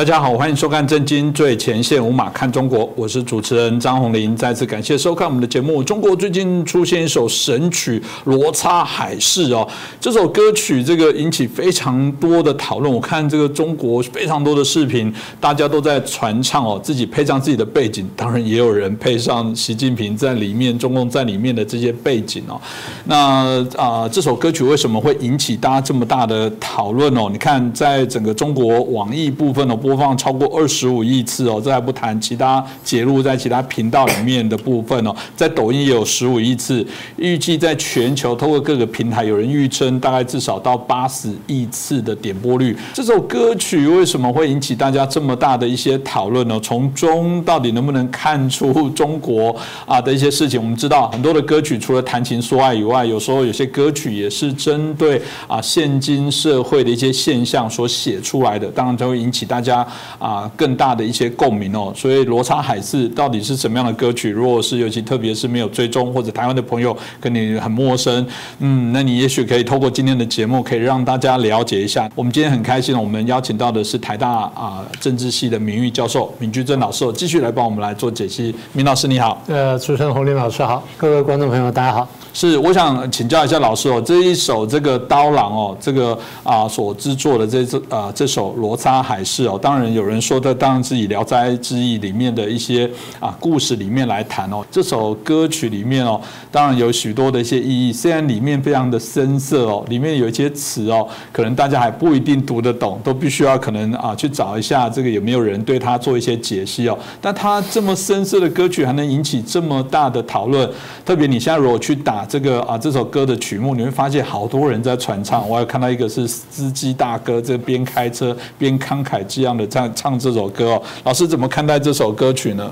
[0.00, 4.34] 大家好，欢迎收看《震惊最前线》，无马看中国，我是主持人张宏林。
[4.34, 5.84] 再次感谢收看我们的节目。
[5.84, 9.68] 中国最近出现一首神曲《罗刹海市》哦，
[10.00, 12.90] 这首歌曲这个引起非常多的讨论。
[12.90, 22.58] 我看这个中国非常多的视频，大家都在传唱哦，自己配上自己的背景，当然也有人配上习近平在里面、中共在里面的这些背景哦。
[23.04, 27.28] 那啊，这首歌曲为什么会引起大家这么大的讨论哦？
[27.30, 29.78] 你看，在整个中国网易部分哦。
[29.90, 42.76] 播放超过二十五亿次哦，这还不谈其他截录在其他频道里面的部分哦，在抖音也有十五亿次，预计在全球通过各个平台，有人预称大概至少到八十亿次的点播率。
[42.94, 46.60] 这首歌曲为什么会引起大家这么大的一些讨论呢？
[46.62, 49.52] 从中到底能不能看出中国
[49.86, 50.60] 啊的一些事情？
[50.62, 59.79] 我们知道很多的歌曲除了谈情说爱以外，有时候有些歌曲也是针对啊现今社会的一些现象所写出来的，当然就会引起大家。
[60.18, 64.30] 啊，更大的一些共鸣哦，所以《罗刹海市》到底是什么样的歌曲？
[64.30, 68.26] 如果是尤其特别是没有追踪或者台湾的朋友跟你很陌生，
[68.58, 72.10] 嗯，那你也许可以透过今天的节目，可以让大家了解一下。
[72.14, 78.54] 我们今天很开心，我们邀请到的是台大啊政治系的名誉教授闵居正老师，继续来帮我们来做解析。
[78.74, 82.08] 闵老师你好，呃，主持人洪林老师好，各位观众朋友大家好。
[82.40, 94.64] 是，我想请教一下老师哦，这一首这个刀郎哦，这个啊所制作的这这啊这首《罗刹海市》哦，当然有人说的当然是以《聊斋志异》里面的一些啊故事里面来谈哦。
[94.70, 96.18] 这首歌曲里面哦，
[96.50, 106.98] 当然有许多的一些意义，虽然里面非常的深色哦，里面有一些词哦，可能大家还不一定读得懂，都必须要可能啊去找一下这个有没有人对他做一些解析哦。
[107.20, 110.66] 但他这么深色的歌曲还能引起这么大的讨论，
[111.04, 112.26] 特别你现在如果去打。
[112.30, 115.46] 这个啊，这首歌的曲目你会发现好多人在传唱。
[115.48, 120.82] 我还看到一个是司机大哥，这边开车边慷慨激昂的唱唱这首歌哦。
[121.02, 122.70] 老师怎么看待这首歌曲呢？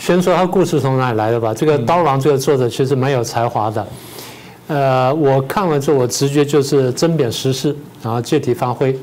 [0.00, 1.54] 先说他故事从哪里来的吧。
[1.54, 3.86] 这个刀郎这个作者其实蛮有才华的。
[4.66, 8.98] 呃，我看完之后，我直觉就是针砭时事，然后借题发挥。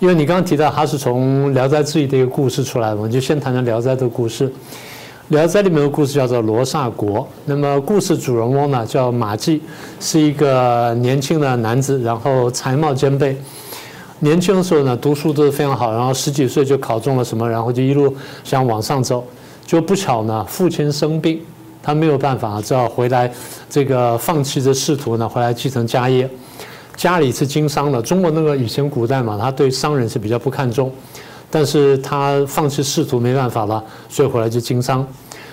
[0.00, 4.48] 因为你刚刚提到他是从《聊斋志异》的一个故事出来的，我们就先谈谈《聊斋》的故事。
[5.30, 7.26] 《聊斋》里面的故事叫做罗刹国。
[7.44, 9.62] 那么故事主人公呢叫马季，
[10.00, 13.36] 是一个年轻的男子，然后才貌兼备。
[14.18, 19.24] 年轻的时候呢读书都是非常好，然后十几岁就考中了什么，然后就一路想往上走。
[19.64, 21.40] 就不巧呢父亲生病，
[21.80, 23.32] 他没有办法，只好回来
[23.68, 26.28] 这个放弃这仕途呢，回来继承家业。
[26.96, 30.90] 家里是经商的，中国那个以前古代嘛，他对商人是比较不看重。
[31.50, 35.06] 但是他放弃仕途没办法了，所以回来就经商。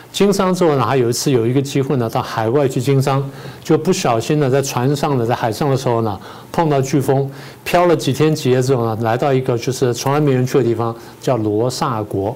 [0.09, 3.23] 经商之后呢，还有一次有一个机会呢，到海外去经商，
[3.63, 6.19] 就不小心呢，在船上呢，在海上的时候呢，
[6.51, 7.29] 碰到飓风，
[7.63, 12.35] 漂了几天几夜之后呢，来到一个就是从来没人去的地方，叫罗刹国。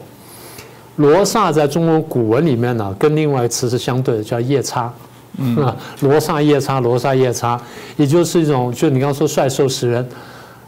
[0.97, 4.91] 罗刹在中国古文里面呢，跟另外一个词是相对的，叫夜叉。
[5.37, 7.59] 嗯，罗刹夜叉，罗刹夜叉，
[7.95, 10.07] 也就是一种，就你刚刚说帅兽食人。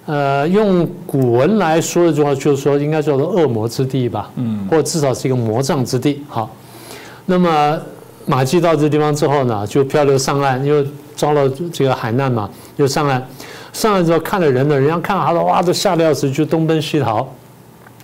[0.05, 6.21] 呃，用古文来说的话，就是说应该叫做恶魔之地吧，嗯，或至少是一个魔障之地。
[6.27, 6.49] 好，
[7.25, 7.79] 那么
[8.25, 13.25] 马季到这地方之后呢，就漂流上岸，因为遭了这个海难嘛，就上岸。
[13.71, 17.25] 上岸之后看了人呢，人家看到他哇，都吓得要死，就东奔西逃，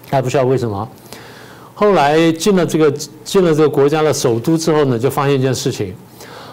[0.09, 0.87] 还不知道为什么。
[1.73, 2.89] 后来进了这个
[3.25, 5.93] 进了这个国家的首都之后呢，就发现一件事情，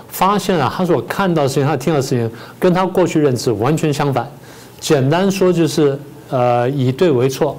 [0.09, 2.29] 发现了他所看到的事情，他听到的事情，
[2.59, 4.29] 跟他过去认知完全相反。
[4.79, 5.99] 简单说就是，
[6.31, 7.57] 呃，以对为错，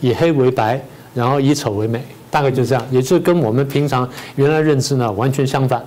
[0.00, 0.80] 以黑为白，
[1.12, 5.84] 然后以丑为美，大概就这样，也就跟我们平常原来认知呢完全相反。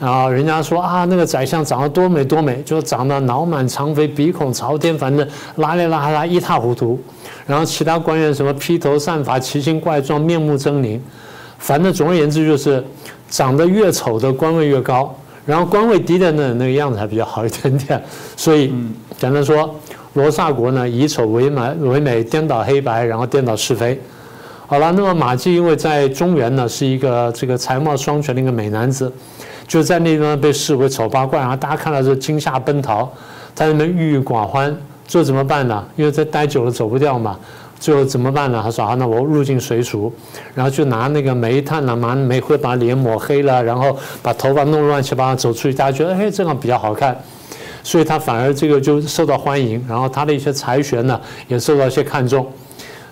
[0.00, 5.26] 然后人家说啊，那个宰相长得多美多美，就长得脑满肠肥，鼻孔朝天，反正
[5.56, 7.00] 拉里拉拉一塌糊涂。
[7.46, 11.00] 然后其他官员什么披头散发、奇形怪状、面目狰狞，
[11.58, 12.84] 反正总而言之就是，
[13.28, 15.12] 长得越丑的官位越高，
[15.46, 18.00] 然后官位低的那那个样子还比较好一点点。
[18.36, 18.72] 所以
[19.16, 19.74] 简单说。
[20.18, 23.98] 罗刹国呢，以丑为美，为美颠倒黑白，然后颠倒是非。
[24.66, 29.10] 好了，那么马季因为在中原呢，是一个这个才貌双全的一个美男子，
[29.66, 33.08] 就在那地方被视为丑八怪，然后大家看到就惊吓奔逃，
[33.54, 34.76] 在那边郁郁寡欢。
[35.06, 35.82] 最后怎么办呢？
[35.96, 37.38] 因为在待久了走不掉嘛，
[37.80, 38.60] 最后怎么办呢？
[38.62, 40.12] 他说：“啊，那我入境随俗，
[40.54, 47.16] 然后就拿那个煤炭啊，拿煤灰把脸抹黑了，然后把头发弄乱七八糟走出去，大家觉得哎，这样比较好看。”
[47.82, 52.46] 所以他反而这个就受到欢迎，然后他的一些才学呢也受到一些看重。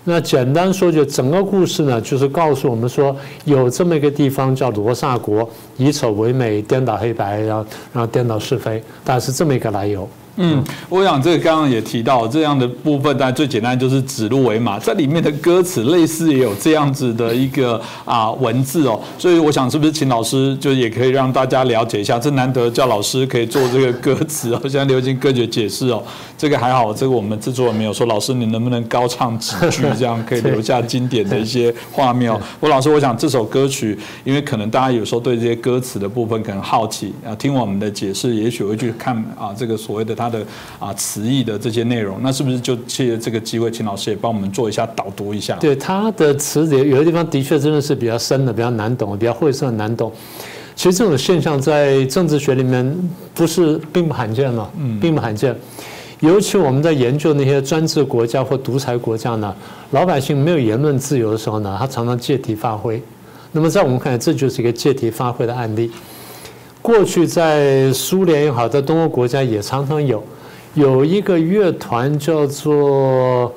[0.09, 10.07] 那简单说，就整个故事呢，就是告诉我们说，有这么一个地方叫罗刹国，以丑为美，颠倒黑白，然后然后颠倒是非，大概是这么一个来由。
[10.37, 26.03] 嗯，我想这个刚刚也提到这样的部分，但最简单就是指鹿为马，在里面的歌词类似也有这样子的一个啊文字哦，所以我想是不是请老师就也可以让大家了解一下，这难得叫老师可以做这个歌词哦， 现在流行歌曲解释哦，
[26.37, 32.39] 这个还好，这个我们制作人没有说，老师你能不能高唱几句，这样可以留下经典的一些画面哦。
[32.59, 40.37] 我老师，我想这首歌曲，因为可能大家有时候对这些歌词的部分可能好奇啊，听我们的解释，也许会去看啊这个所谓的他。
[40.37, 40.45] 的
[40.77, 45.55] 啊词义的这些内容，那是不是就借这个机会，请老师也帮我们做一下导读一下？
[45.55, 50.11] 对他的词典有的地方的确真的是比较深的，比较难懂，比较晦涩难懂。
[50.75, 52.93] 其实这种现象在政治学里面
[53.33, 55.55] 不是并不罕见嘛，嗯，并不罕见。
[56.19, 59.55] 尤其我们在研究那些专制国家或独裁国家呢，
[59.91, 63.01] 老百姓没有言论自由的时候呢，他常常借题发挥。
[63.53, 65.89] 那么在我们看来，这就是一个借题发挥的案例。
[66.87, 70.23] 过去在苏联也好，在东欧国家也常常有，
[70.73, 73.53] 有一个乐团叫做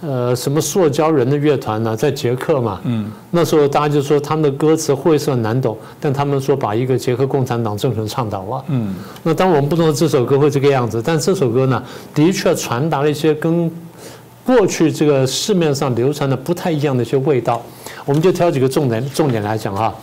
[0.00, 11.82] 呃什么塑胶人的乐团呢，在捷克嘛，嗯，那时候大家就说他们的歌词晦涩难懂，但他们说把一个捷克共产党政权倡导了，嗯，那当我们不知道这首歌会这个样子，但这首歌呢，
[12.14, 13.70] 的确传达了一些跟
[14.42, 17.60] 过去这个市面上流传的不太一样的一些味道，
[18.06, 19.94] 我们就挑几个重点重点来讲哈。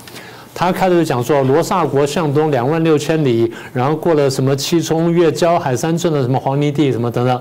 [0.60, 7.40] 他开头就讲说，罗刹国向东两万六千里，然后过了什么七冲、越交海三寸的什么黄泥地什么等等，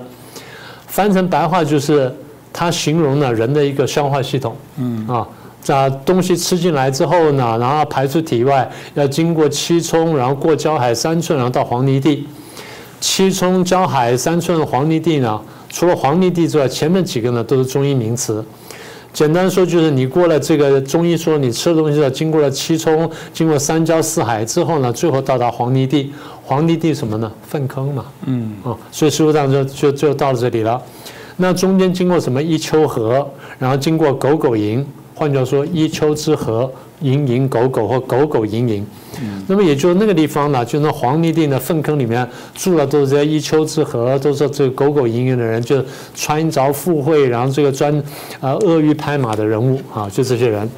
[0.85, 2.13] 翻成白话就是
[2.53, 4.55] 他形容了人的一个消化系统。
[4.77, 5.27] 嗯啊，
[5.63, 12.27] 这东西吃进来之后呢，然后排出体外，要经过七冲，然后过交海三寸，然后到黄泥地。
[12.99, 18.45] 七冲、交海三寸、黄泥地呢，除了黄泥地之外，前面几个呢都是中医名词。
[19.17, 26.13] 简单说就是你过了这个中医说你吃的东西要，经过了七冲，经过三焦四海之后呢，最后到达黄泥地。
[26.43, 27.31] 黄泥地什么呢？
[27.41, 28.05] 粪坑嘛。
[28.27, 28.53] 嗯。
[28.63, 30.79] 啊，所以师傅上就就就到这里了。
[31.35, 32.39] 那中间经过什么？
[32.39, 33.27] 一丘河，
[33.57, 34.85] 然后经过狗狗营。
[35.17, 36.69] 换句话说，一丘之貉，
[37.01, 38.85] 蝇营狗苟或狗狗蝇营。
[39.47, 45.83] 那么也就是那个地方呢，就那黄泥地的粪坑里面住了都是这一丘之貉，都是这个狗狗营营的人，就
[46.13, 47.91] 穿着附会，然后这个专
[48.39, 50.69] 啊阿谀拍马的人物啊，就这些人。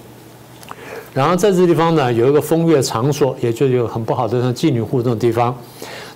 [1.14, 5.54] 然后在这地方呢，有一个风月场所，也就有很不好的像妓女户这种地方。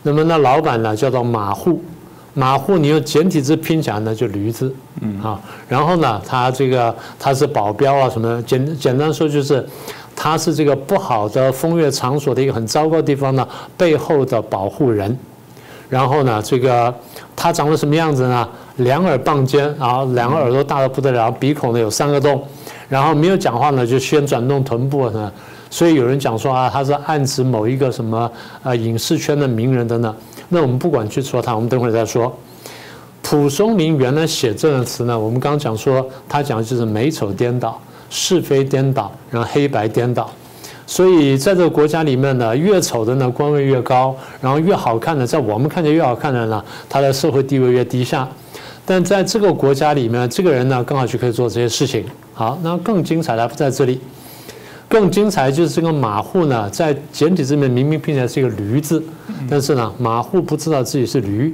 [0.03, 1.83] 那么那老板呢，叫做马户。
[2.33, 9.63] 马户，你用简体字拼起来呢，就驴子，嗯啊，然后呢，他这个他是保镖啊，什么简简单说就是，
[10.15, 13.47] 他是这个不好的风月场所的一个很糟糕的地方呢
[13.77, 15.15] 背后的保护人，
[15.89, 16.91] 然后呢，这个
[17.35, 18.49] 他长得什么样子呢？
[18.77, 22.43] 两耳傍肩，然后两个耳朵大的不得了，鼻孔呢有三个洞，
[22.89, 25.31] 然后没有讲话呢就先转动臀部呢，
[25.69, 28.31] 所以有人讲说啊，他是暗指某一个什么
[28.63, 30.15] 啊影视圈的名人等等。
[30.53, 32.31] 那我们不管去说他，我们等会儿再说。
[33.23, 40.29] 蒲松龄原来写这个词呢，我们刚刚讲说，他讲的就是美丑颠倒、是非颠倒，然后黑白颠倒。
[40.85, 48.27] 所以在这个国家里面呢，越丑的呢官位越高，然后越好看的，在我们看见越好看的呢，他的社会地位越低下。
[48.85, 52.05] 但在这个国家里面，这个人呢刚好就可以做这些事情。
[52.33, 53.99] 好，那更精彩的在这里。
[54.93, 59.03] 更精彩就是这个马户呢，在简体字面明明拼起来是一个驴字，
[59.49, 61.51] 但是呢，马户不知道自己是驴。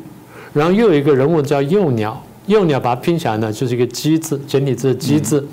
[0.51, 5.47] 然后又有一个人物叫幼鸟，幼鸟把它拼起来呢，就是一个鸡字，简体字的鸡字。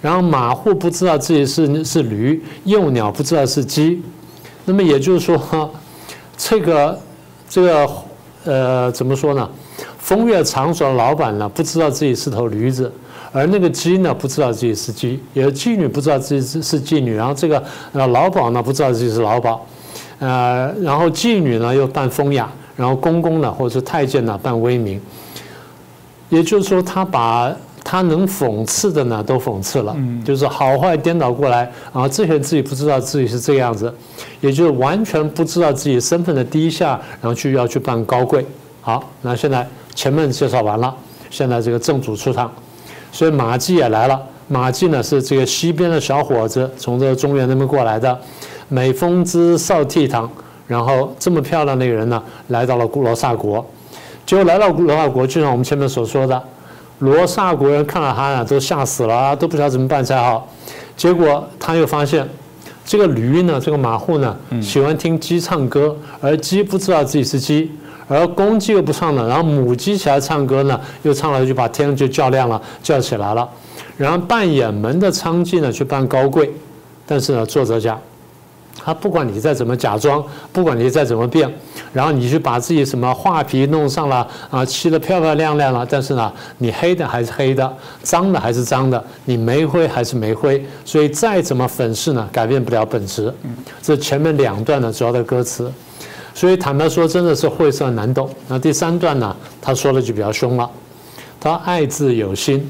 [0.00, 4.00] 然后马户不知道自己是是驴，幼鸟不知道是鸡。
[4.64, 5.68] 那么也就是说，
[6.36, 6.96] 这个
[7.48, 7.88] 这个
[8.44, 9.50] 呃，怎么说呢？
[9.98, 12.92] 风月场所的老板呢，不知道自己是头驴子。
[13.34, 17.16] 而那个鸡呢，不知道自己是鸡；有妓女不知道自己是是妓女。
[17.16, 17.60] 然后这个
[17.92, 19.58] 呃老鸨呢，不知道自己是老鸨。
[20.20, 25.00] 呃，然后妓女呢又扮风雅，然后公公呢或者是太监呢扮威名。
[26.28, 31.62] 也就是说，他把他能讽刺的呢都讽刺了，就是好坏颠倒过来。
[31.92, 33.92] 然后这些人自己不知道自己是这个样子，
[34.40, 38.46] 也就是完全不知道自己身份的低下，然后去要去扮高贵。
[38.80, 40.94] 好，那现在前面介绍完了，
[41.30, 42.50] 现在这个正主出场。
[43.14, 44.20] 所以马季也来了。
[44.48, 48.18] 马季呢是这个西边的小伙子，从这个中原那边过来的，
[48.68, 50.28] 美风姿少倜傥，
[50.66, 53.64] 然后这么漂亮的一个人呢，来到了古罗刹国。
[54.26, 56.42] 结果来到罗刹国，就像我们前面所说的，
[56.98, 60.48] 罗刹国人看到他呢，都吓死了，都不知道怎么办才好。
[60.96, 62.28] 结果他又发现，
[62.84, 67.70] 这个驴呢，这个马户呢，喜欢听鸡唱歌，而鸡不知道自己是鸡。
[68.06, 73.48] 而公鸡又不唱了，然后母鸡起来唱歌呢，又唱了就把天就叫亮了，叫起来了。
[73.96, 76.50] 然后扮演门的娼妓呢去扮高贵，
[77.06, 77.98] 但是呢，作者讲，
[78.84, 81.48] 他不管你再怎么假装，不管你再怎么变，
[81.92, 93.32] 然后你去把自己什么画皮弄上了啊，漆得漂漂亮亮了，但是呢，你黑的还是黑的，脏的还是脏的，你煤灰还是煤灰，所以再怎么粉饰呢，改变不了本质。
[93.80, 95.72] 这前面两段呢主要的歌词，
[96.34, 98.28] 所以坦白说，真的是晦涩难懂。
[98.48, 100.68] 那第三段呢，他说的就比较凶了，
[101.40, 102.68] 他爱字有心。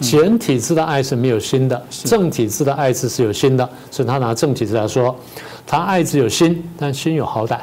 [0.00, 5.16] 简体字的爱是没有心的，正体字的爱字是有心的，所以他拿正体字来说，
[5.66, 7.58] 他爱字有心，但心有好歹，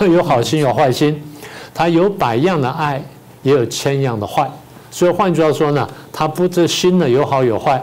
[0.12, 1.22] 有好心有坏心，
[1.72, 3.00] 他有百样的爱，
[3.44, 4.50] 也有千样的坏，
[4.90, 7.80] 所以换句话说呢，他不知心呢有好有坏，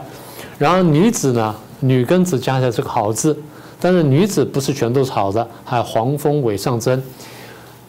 [0.57, 3.37] 然后女子呢，女跟子加起来是个好字，
[3.79, 7.01] 但是女子不是全都是好的，还有黄蜂尾上针。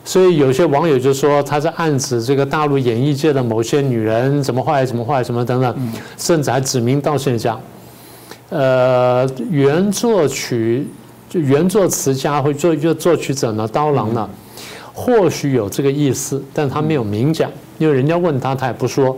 [0.04, 7.60] 所以有些网友就说他在暗指这个大陆演艺界的某些女人怎么坏怎么坏什么等等，甚至还指名道姓讲，
[8.50, 10.86] 呃，原作曲
[11.28, 14.30] 就原作词家会作作作曲者呢刀郎呢，
[14.94, 19.16] 或许有这个意思，但他没有明讲，因为人家问他他也不说。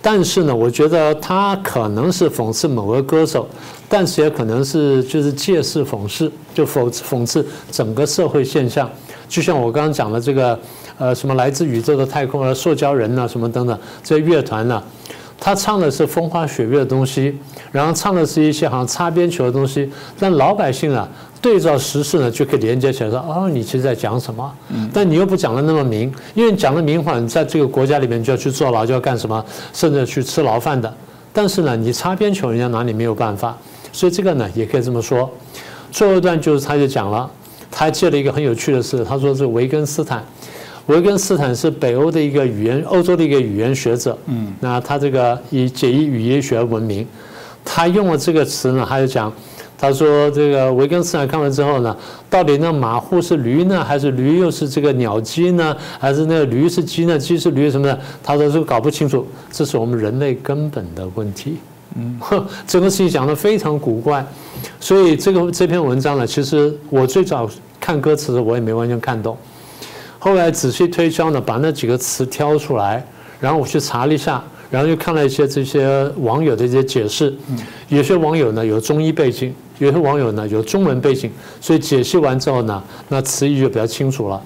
[0.00, 3.48] 但是呢，我觉得他可能是讽刺某个歌手，
[3.88, 8.88] 但是也可能是就是借势讽刺，就讽讽刺整个社会现象。
[9.28, 10.58] 就像我刚刚讲的这个，
[10.98, 14.82] 呃，什么来自宇宙的太空啊，塑胶人呐，什么等等，这些乐团呢，
[15.38, 17.36] 他唱的是风花雪月的东西，
[17.70, 21.06] 然后唱的是一些好像擦边球的东西，但老百姓啊，
[21.40, 24.52] 对照时事呢，就可以连接起来说，哦，你其实在讲什么？
[24.92, 30.92] 但你又不讲的那么明，因为讲的明话，你在这个国家里面就要去坐牢，就要干什么，甚至去吃牢饭的。
[31.32, 33.56] 但是呢，你擦边球，人家哪里没有办法？
[33.92, 35.30] 所以这个呢，也可以这么说。
[35.90, 37.30] 最后一段就是他就讲了。
[37.70, 40.24] 他还借了一个很有趣的事，他说是维根斯坦，
[40.86, 44.18] 维根斯坦是北欧的一个语言，欧洲的一个语言学者。
[44.24, 47.06] 嗯，那他这个以解译语言学闻名，
[47.62, 49.30] 他用了这个词呢，他就讲，
[49.80, 51.96] 他说这个维根斯坦看完之后呢，
[52.28, 57.98] 到底那马户是驴呢，还是驴又是这个鸟鸡呢，还是那个驴是鸡呢，鸡是驴什么的？
[58.22, 61.58] 他说这个搞不清楚，这是我们人类根本的问题。
[61.94, 62.20] 嗯，
[62.66, 64.26] 这个事情讲的非常古怪，
[64.80, 67.48] 所以这个这篇文章呢，其实我最早
[67.80, 69.36] 看歌词我也没完全看懂，
[70.18, 73.06] 后来仔细推敲呢，把那几个词挑出来，
[73.40, 77.34] 然后我去查了一下，然后又看了一些这些网友的一些解释，
[77.88, 84.42] 有些网友呢有中医背景，有些网友呢有中文背景，所以解析完之后呢，那词义就比较清楚了。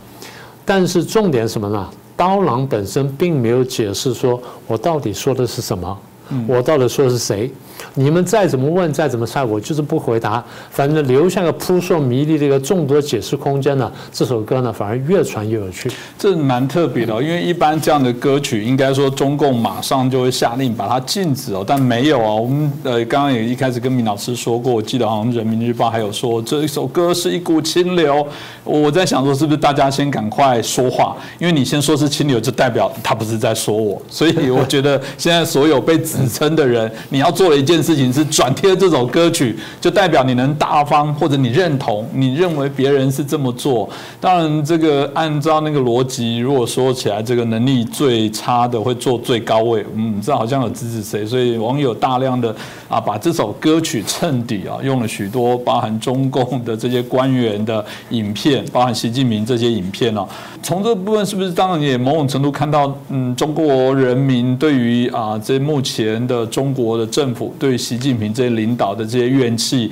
[0.64, 1.90] 但是重点什么呢？
[2.16, 5.98] 刀郎本身并没有解释说我到底说的是什么。
[6.46, 7.50] 我到底说的是谁？
[7.94, 10.42] 你们再怎么问，再怎么猜，我就是不回答。
[10.70, 13.90] 反正留下个扑朔迷离的一个众多解释空间呢。
[14.12, 15.90] 这首歌呢，反而越传越有趣。
[16.16, 22.36] 这蛮特别的，因为一般这样的歌曲，应该说中共马上就会下令把它禁止哦，但没有哦。
[22.36, 28.24] 我们呃刚刚也一开始跟明老师说过，我记得好像人民日报还有说这一首歌是一股清流。
[28.64, 31.16] 我在想说，是不是大家先赶快说话？
[31.38, 34.00] 因为你先说是清流，就代表他不是在说我。
[34.08, 43.88] 所以我觉得现在所有被指称的人，你要做的一件事情是转贴这首歌曲，就代表你能大方，或者你认同，你认为别人是这么做。
[44.20, 49.84] 当然，这个按照那个逻辑，如果说起来，这个能力最差的会坐最高位。
[49.94, 51.24] 嗯，这好像有指指谁？
[51.24, 52.54] 所以网友大量的
[52.88, 60.26] 啊，把这首歌曲衬底啊，用了许多包含中共的这些官员的影片，包含习近平这些影片哦。
[60.62, 69.90] 从这部分是不是当然也某种程度看到，嗯，中国人民对于啊这目前的中国的政府对习近平这些领导的这些怨气，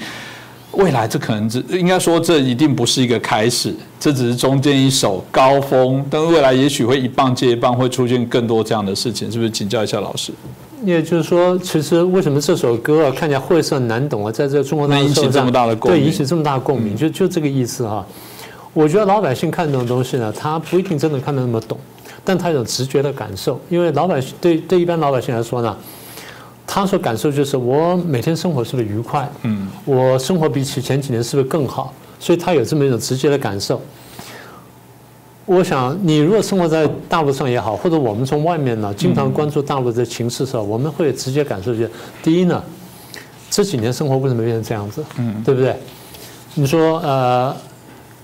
[0.72, 9.50] 未来这可能是应该说这一定不是一个开始，这只是中间一首高峰，但未来也许会一棒接一棒，会出现更多这样的事情，是不是？
[9.50, 10.32] 请教一下老师。
[10.82, 18.06] 也就是说，其实为什么这首歌啊看起来晦涩难懂啊，在这个中国大陆引起这么大的共鸣，对引起这么大的共鸣，就就这个意思哈。
[18.72, 21.76] 我觉得老百姓看这种东西呢，他不一定真的看得那么懂，
[22.24, 23.60] 但他有直觉的感受。
[23.68, 25.76] 因为老百姓对对一般老百姓来说呢，
[26.72, 29.28] 他所感受就是我每天生活是不是愉快？
[29.42, 31.92] 嗯，我生活比起前几年是不是更好？
[32.20, 33.82] 所以他有这么一种直接的感受。
[35.46, 41.84] 我想，你如果生活在大陆上也好，或者我们从外面呢，经常关注大陆的情势的时候，我们会直接感受就
[42.22, 42.62] 第一呢，
[43.50, 45.04] 这几年生活为什么变成这样子？
[45.18, 45.74] 嗯，对不对？
[46.54, 47.54] 你说呃。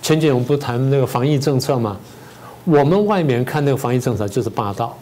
[0.02, 1.96] 前几年我们不谈那个防疫政策吗？
[2.64, 4.96] 我们外面看那个防疫政策就是霸道，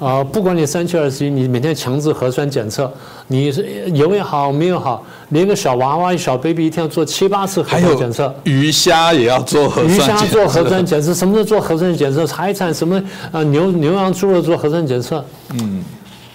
[0.00, 2.90] 啊，不管你三七二十一，你每天强制核酸检测，
[3.26, 12.26] 你是有也好没有好，连个小娃娃、小 baby 一天要做七八次核酸检测，鱼虾也要做核酸鱼虾做核酸检测，什么时候做核酸检测？
[12.26, 13.42] 财产什么啊？
[13.44, 15.84] 牛牛羊猪肉做核酸检测，嗯，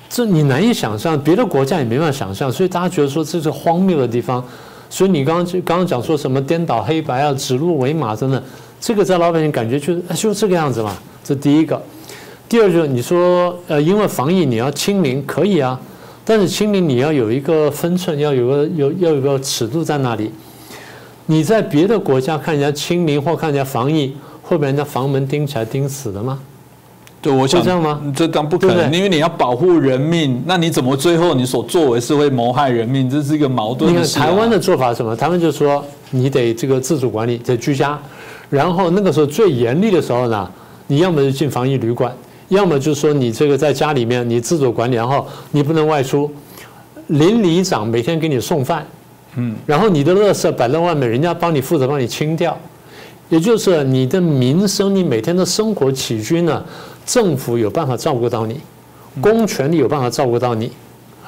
[0.07, 4.45] 这你难以想象，别的国家也没办法想象，所以大家觉得说这是荒谬的地方。
[4.91, 8.39] 所以你刚刚刚刚讲说什么颠倒黑白啊、指鹿为马等等，
[8.79, 10.95] 这个在老百姓感觉就是就这个样子嘛。
[11.23, 11.81] 这第一个。
[12.55, 15.77] 第二就是你说呃，因为防疫你要清零可以啊，
[16.23, 20.31] 但是清零你要有一个分寸，要有个有要有个尺度在那里。
[21.25, 26.39] 你在别的国家看人家清零或看人家防疫，会被人家房门钉起来钉死的吗？
[27.21, 28.01] 对，我想这样吗？
[28.15, 33.09] 这当不可能，因为你要保护人命，那你怎么最后你所作为是会谋害人命？
[33.09, 33.91] 这是一个矛盾。
[33.91, 35.13] 你看台湾的做法是什么？
[35.13, 37.99] 他们就说你得这个自主管理，得居家，
[38.49, 40.49] 然后那个时候最严厉的时候呢，
[40.87, 42.15] 你要么就进防疫旅馆，
[42.49, 46.31] 要么就是说你这个在家里面你自主管理，然后你不能外出，
[47.07, 48.85] 邻里长每天给你送饭。
[49.37, 52.57] 嗯，然后你的垃圾摆在外面，人家帮你负责帮你清掉，
[53.27, 56.63] 也就是你的民生，你每天的生活起居呢，
[57.05, 58.61] 政府有办法照顾到你，
[59.19, 60.71] 公权力有办法照顾到你，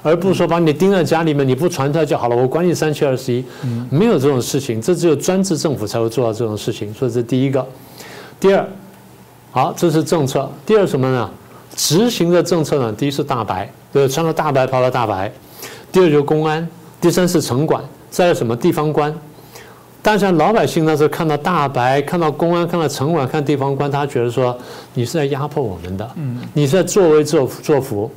[0.03, 3.43] 而不是说把你盯在家里面，你不传出来就好了，我管你三七二十一，
[3.89, 6.93] 没有这种事情，这只有专制政府才会做到这种事情。
[6.93, 7.65] 所以这第一个，
[8.39, 8.65] 第二，
[9.57, 10.47] 好，这是政策。
[10.67, 11.27] 第二什么呢？
[11.75, 12.93] 执行的政策呢？
[12.95, 15.27] 第一是大白，对，穿了大白袍的大白；
[15.91, 16.63] 第二就是公安；
[17.01, 17.83] 第三是城管。
[18.11, 19.11] 再有什么地方官？
[20.03, 24.55] 但是老百姓那时候看到大白，看到公安，看到城管，看地方官，他觉得说
[24.93, 26.07] 你是在压迫我们的，
[26.53, 28.11] 你是在作威作作福。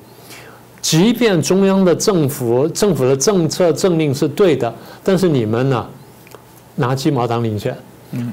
[0.83, 4.71] 即便中央的政府政府的政策政令是对的，
[5.03, 5.87] 但是你们呢
[6.75, 7.75] 拿鸡毛当令箭，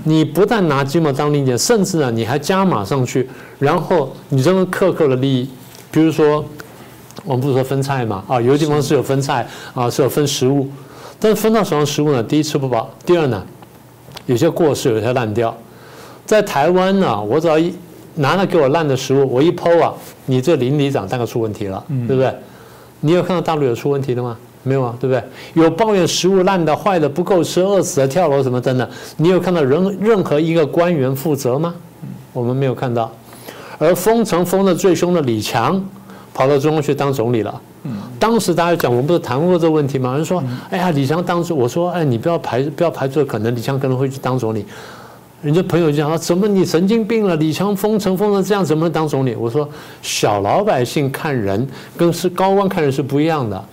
[0.04, 3.30] 你不但拿鸡毛当令箭，甚至呢你还加码上去，
[3.60, 5.50] 然后你这么克扣的利益，
[5.92, 6.44] 比如说
[7.24, 10.68] 我们不是说分菜嘛啊，有的地方是有分菜啊，是有分食物。
[11.20, 13.44] 但是分到手上食物呢，第一吃不饱，第二呢，
[14.28, 15.56] 有些过时，有些烂掉。
[16.26, 17.74] 在台湾呢，我只要一
[18.16, 19.94] 拿了给我烂的食物，我一剖啊，
[20.26, 22.34] 你这邻里长大概出问题了，对不对？
[23.00, 24.38] 你有看到大陆有出问题的吗？
[24.68, 25.24] 没有啊，对不对？
[25.54, 31.74] 有抱怨食物烂的、坏的、不够吃、饿死的、跳楼什么等等，你有看到任任何一个官员负责吗？
[32.34, 33.10] 我们没有看到。
[33.80, 35.82] 而封城封的最凶的李强，
[36.34, 37.62] 跑到中国去当总理了。
[38.20, 40.14] 当时大家讲，我们不是谈过这个问题吗？
[40.16, 44.66] 人说：“哎呀，李强当初，我说，哎，你不要排，不要排除可能，李强可能会去当总理。”
[45.44, 47.36] 人家朋友就讲：“说怎么你神经病了？
[47.36, 49.70] 李强封城封成这样，怎么能当总理？”我说
[50.02, 53.64] ：“小老百姓看人，跟是高官看人是不一样的。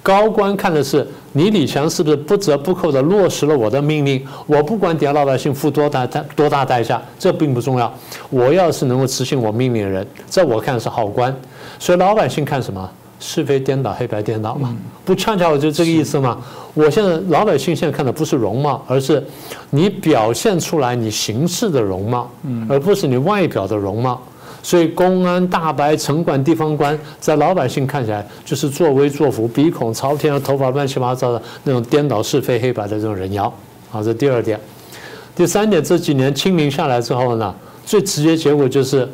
[0.00, 4.24] 高官看的是你李强是不是不折不扣的落实了我的命令？
[4.46, 7.92] 我不管底下老百姓付多大代多大代价，这并不重要。
[8.30, 11.34] 我要是能够执行我命令的人，在我看是好官。
[11.80, 12.88] 所以老百姓看什么？”
[13.20, 14.76] 是非颠倒，黑白颠倒嘛？
[15.04, 16.38] 不恰恰就这个意思吗？
[16.74, 19.24] 我现在老百姓现在看的不是容貌，而是
[19.70, 22.30] 你表现出来你行事的容貌，
[22.68, 24.20] 而不是你外表的容貌。
[24.62, 33.52] 所以公安、大白、城管、地方官，在老百姓看起来就是作威作福、鼻孔朝天、头发乱七八糟的那种颠倒是非黑白的这种人妖。
[33.90, 34.58] 好，这第二点。
[35.34, 37.54] 第三点，这几年清明下来之后呢，
[37.84, 39.08] 最直接结果就是。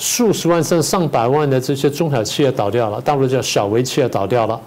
[0.00, 4.58] 数十万甚至上百万的这些中小企业倒掉了，大陆叫小微企业倒掉了。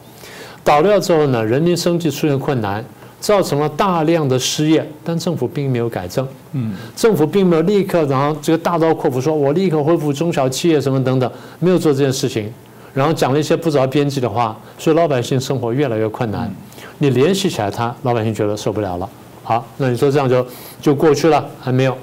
[0.64, 2.86] 倒掉之后呢，人民生计出现困难，
[3.20, 6.28] 造成了大量的失业，但政府并没有改正。
[6.52, 12.54] 嗯，政府并没有立刻然后这个大刀阔斧说，我立刻恢复中小企业什么等等，没有做这件事情，
[12.94, 16.54] 然后讲了一些不着边际的话，所以老百姓生活越来越困难。
[17.00, 19.10] 你联系起来，他老百姓觉得受不了了。
[19.42, 20.46] 好，那你说这样就
[20.80, 21.98] 就过去了，还没有。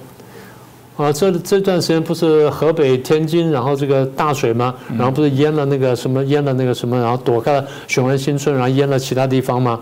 [1.00, 4.74] 啊，这这段时间不是河北、天津，然后这个大水吗？
[4.98, 9.80] 然后不是淹了那个什么，淹了那个什么，然后躲开了雄安新村，然后淹了其他地方吗？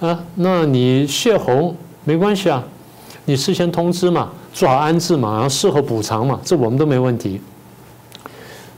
[0.00, 2.64] 啊，那你泄洪没关系啊，
[3.26, 7.40] 你事先通知嘛，做好安置嘛，然后事后补偿嘛，这我们都没问题。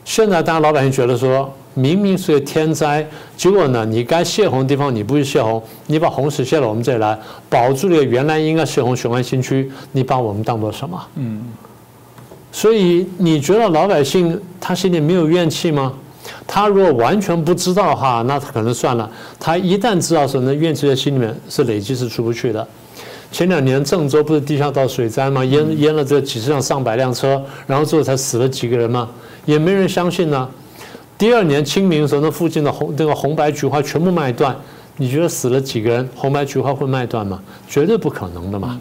[0.04, 1.52] 现在大家老百姓觉得说。
[1.74, 3.06] 明明是个天灾，
[3.36, 3.84] 结果呢？
[3.84, 11.02] 你该泄洪的地方你不去泄洪，你把洪水泄到我们这里来，保住了原来应该泄洪雄安新区，你把我们当做什么？
[11.16, 11.42] 嗯。
[12.50, 15.94] 所以你觉得老百姓他心里没有怨气吗？
[16.46, 19.10] 他如果完全不知道的话，那可能算了。
[19.40, 22.66] 他一旦知道时候，那怨气在心里面是累积是出不去的。
[23.30, 25.42] 前两年郑州不是地下道水灾吗？
[25.46, 29.08] 淹淹了这几十辆上百辆车，然后最后才死了几个人吗？
[29.46, 30.46] 也没人相信呢。
[31.22, 34.56] 第二年清明的时候，那附近的红这个红白菊花全部卖断，
[34.96, 37.40] 你觉得死了几个人，红白菊花会卖断吗？
[37.68, 38.76] 绝对不可能的嘛！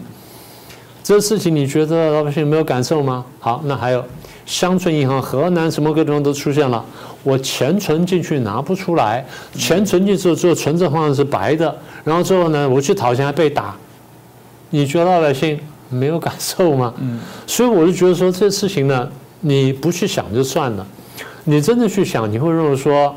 [1.04, 3.24] 这事情你觉得老百姓没有感受吗？
[3.38, 4.04] 好，那还有
[4.44, 6.84] 乡村银行，河南什么各地方都出现了，
[7.22, 9.24] 我钱存进去拿不出来，
[9.54, 13.76] 钱存进去之后存折上是白的，然后之后呢，我去讨钱还被打，
[14.70, 15.56] 你觉得老百姓
[15.88, 16.92] 没有感受吗？
[16.98, 20.84] 嗯，所以我就觉得说这事情呢，你不去想就算了。
[21.44, 23.14] 你真的去想，你会认为说，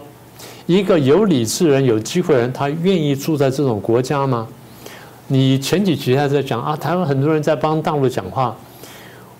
[0.65, 4.47] 一个有理智人、有机会人，他愿意住在这种国家吗？
[5.27, 8.55] 你前几集还在讲啊，台湾很多人在帮大陆讲话，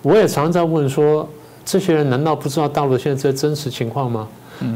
[0.02, 1.28] 我也常在问说，
[1.64, 4.28] 这些人难道不知道大陆现在这真实情况吗？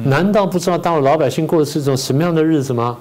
[0.06, 2.98] 难道不知道大陆老百姓过的是一种什么样的日子吗？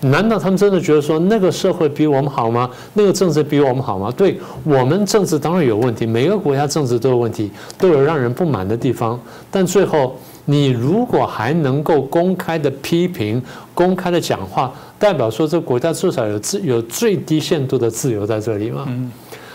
[0.00, 2.68] 难道他们真的觉得说那个社会比我们好吗？
[2.94, 4.12] 那个政治比我们好吗？
[4.16, 9.18] 对我们政治当然有问题，每个国家政治都有问题，都有让人不满的地方。
[9.50, 10.16] 但最后，
[10.50, 13.40] 你如果还能够公开的批评、
[13.74, 18.88] 公开的讲话，代表说这个国家至少有自有最低限度的自由在这里嘛？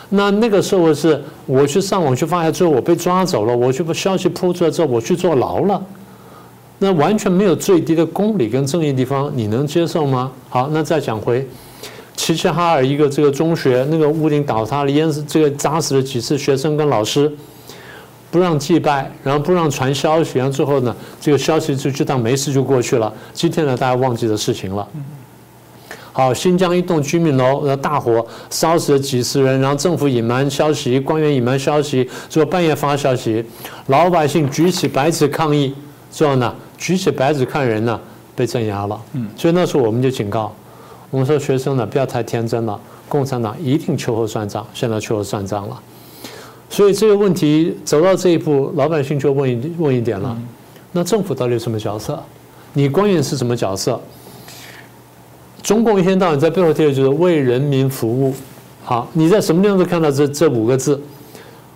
[0.10, 5.84] 那那个社会是我去上网去发下之后，我被抓走了，我去把消息铺出来之后，我去坐牢了。
[6.78, 10.32] 那完全没有最低的公理跟正义地方，你能接受吗？
[10.48, 11.48] 好，那再讲回
[12.16, 17.32] 齐齐哈尔一个这个中学，那个屋顶倒塌了，淹死这个砸死了几次学生跟老师，
[18.34, 23.14] 不让祭拜，然后不让传消息，然后最后呢，这个消息就就当没事就过去了。
[23.32, 24.88] 今天呢，大家忘记的事情了。
[26.12, 33.46] 好，新疆一栋居民楼的大火烧死了几十人，然后政府隐瞒消息，官员隐瞒消息，最后半夜发消息，
[33.86, 35.72] 老百姓举起白纸抗议，
[36.10, 36.52] 最后呢？
[36.76, 38.00] 举起白纸看人呢，
[38.36, 39.00] 被镇压了。
[39.14, 40.52] 嗯，所以那时候我们就警告，
[41.12, 44.66] 我们说学生呢不要太天真了，共产党一定秋后算账。
[44.74, 45.80] 现在秋后算账了，
[46.74, 50.36] 所以这个问题走到这一步，老百姓就问一问一点了：
[50.92, 52.20] 那政府到底什么角色？
[52.74, 54.02] 你官员是什么角色？
[55.62, 58.34] 中共一天到晚在背后贴的就是为人民服务。
[58.84, 61.00] 好，你在什么地方都看到这这五个字？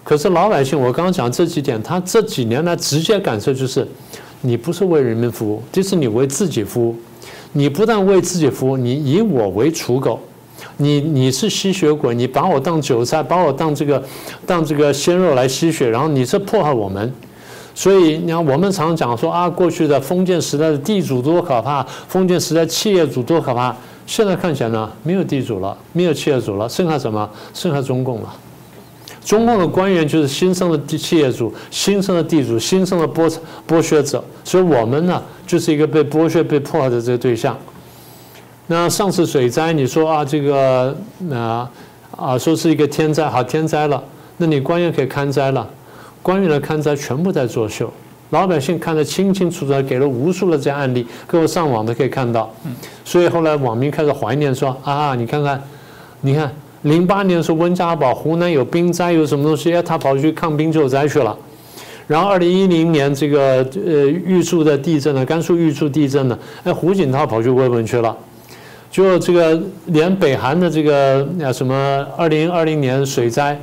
[0.04, 3.88] 可是老百姓，我刚刚讲这几点，他这几年来直接感受就是。
[4.42, 6.96] 你不是为人民服务，这是你为自己服务。
[7.54, 10.20] 你不但为自己服务，你以我为刍狗，
[10.76, 14.04] 你你是吸血鬼，你把我当韭菜，把我当这个
[14.46, 17.14] 当这个鲜肉来吸血，然后你是迫害我们。
[17.74, 23.76] 所以你看，我们常讲说啊，过去的封建时代的地主多可怕，封建时代企业主多可怕。
[24.06, 27.30] 现在看起来呢，没有地主了，没有企业主了，剩下什么？
[27.54, 28.34] 剩下中共了。
[29.24, 33.32] 中共的官员就是新生的地企业主、新生的地主、新生的剥
[33.68, 37.56] 剥削者，所以我们呢就是一个被剥削、被迫害的这个对象。
[38.68, 40.96] 那上次水灾，你说啊，这个
[41.32, 41.70] 啊
[42.16, 44.04] 啊，说是一个天灾，好天灾了，
[44.38, 45.68] 那你官员可以看灾了，
[46.22, 47.92] 官员的看灾全部在作秀，
[48.32, 52.54] 老百姓看得清清楚楚，给了无数的这样案例，各位上网都可以看到。
[53.06, 55.62] 所以后来网民开始怀念说啊，你看看，
[56.22, 56.52] 你看。
[56.84, 59.74] 零八年是温家宝，湖南有冰灾，有什么东西？
[59.74, 61.36] 哎，他跑去抗冰救灾去了。
[62.06, 68.16] 然后二零一零年这个呃玉树的地震呢，甘肃玉树地震呢，哎，胡锦涛跑去慰问去了。
[68.98, 73.56] 就这个连北韩的这个啊什么二零二零年水灾，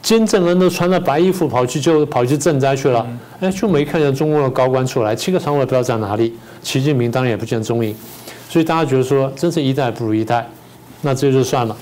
[0.00, 3.04] 金正恩都穿着白衣服跑去救跑去赈灾去了，
[3.40, 7.92] 哎，就没看见中共的高官出来，七个常委不知道在哪里，习近平当然也不见踪影，
[8.48, 10.48] 所以大家觉得说，真是一代不如一代，
[11.02, 11.76] 那这就算了。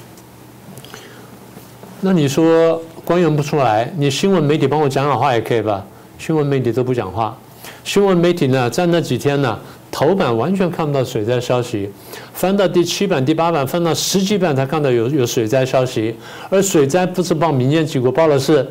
[2.00, 5.84] 那你说官员不出来，你新闻媒体帮我讲讲话也可以吧？
[6.16, 7.36] 新闻媒体都不讲话，
[7.84, 9.58] 新闻媒体呢，在那几天呢，
[9.94, 11.88] 头版完全看不到水灾消息，
[12.32, 16.12] 翻到第七版、第八版，翻到十几版才看到有有水灾消息。
[16.50, 18.68] 而水灾不是报民间机构，报的是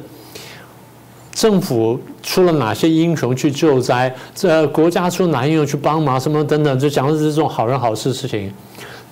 [1.31, 8.51] 政府出了哪些英雄去救灾，这国家出哪英雄去帮忙，什么等等，就讲的是这种好人好事事情。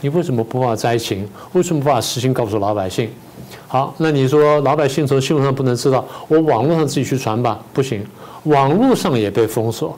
[0.02, 1.26] 你为什么不把灾情？
[1.54, 3.10] 为什么不把实情告诉老百姓？
[3.70, 7.58] 好，那你说老百姓从新闻上不能知道，我网络上自己去传吧？
[7.72, 8.06] 不行，
[8.44, 9.98] 网络上也被封锁。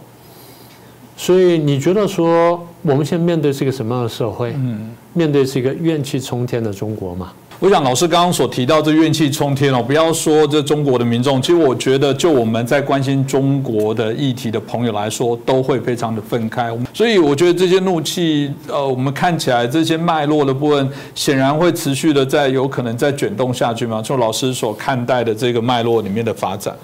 [1.16, 4.54] 所以你觉得说我们现在面对是一个什么样的社会？
[4.58, 7.32] 嗯，面对是一个怨气冲天的中国吗？
[7.60, 16.78] 我想老师刚刚所提到这怨气冲天哦，不要说这中国的民众，其实我觉得就我们在关心中国的议题的朋友来说，都会非常的愤慨。
[16.94, 24.02] 所以我觉得这些怒气，呃，我们看起来这些脉络的部分，显然会持续的在有可能在卷动下去嘛。
[24.02, 26.76] 就老师所看待的这个脉络里面的发展，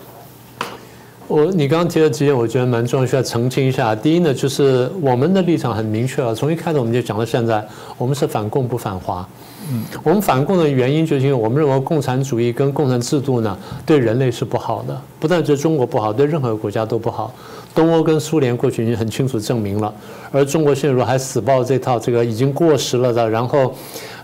[1.30, 3.96] 我你刚刚提的几点，我觉得蛮重要，需要澄清一下。
[3.96, 7.64] 第一呢，就是我们的立场很明确了，从一开始我们就讲到现在，
[8.00, 9.28] 我们是反共不反华。
[9.72, 17.32] 嗯，我们反共的原因就是因为我们认为共产主义跟共产制度呢，对人类是不好的，不但对中国不好，对任何国家都不好。
[17.76, 19.94] 东欧跟苏联过去已经很清楚证明了，
[20.32, 23.72] 而中国现在还死抱这套这个已经过时了的，然后，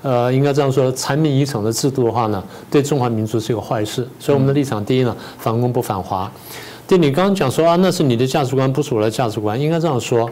[0.02, 4.08] 呃，应该这样说，残民遗产的制度的话呢，对中华民族是一个坏事。
[4.20, 6.32] 所以我们的立场，第一呢，反共不反华。
[6.88, 10.30] 第，你刚刚讲说啊，那是你的价值观，不是我的价值观，应该这样说。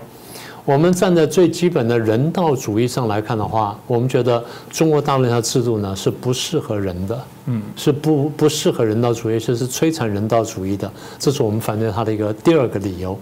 [0.66, 10.89] 我们站在最基本的人道主义上来看的话，我们觉得中国大陆这套制度呢是不适合人的，嗯，是不不适合人道主义，是是摧残人道主义的，
[11.20, 13.18] 这是我们反对它的一个第二个理由。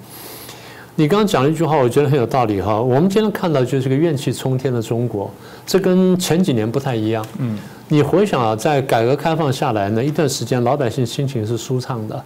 [0.96, 2.80] 你刚刚讲了一句话，我觉得很有道理哈。
[2.80, 5.32] 我们今天看到就是个怨气冲天的中国，
[5.66, 7.58] 这跟前几年不太一样，嗯。
[7.88, 12.24] 你回想啊，在改革开放下来呢一段时间，老百姓心情是舒畅的。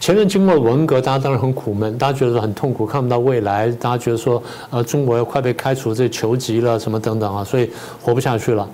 [0.00, 7.70] 前面经过文革，大家当然很苦闷，大家觉得很痛苦，看不到未来，大家觉得说，呃，中国要快被开除这囚籍了，什么等等啊，所以
[8.02, 8.68] 活不下去了。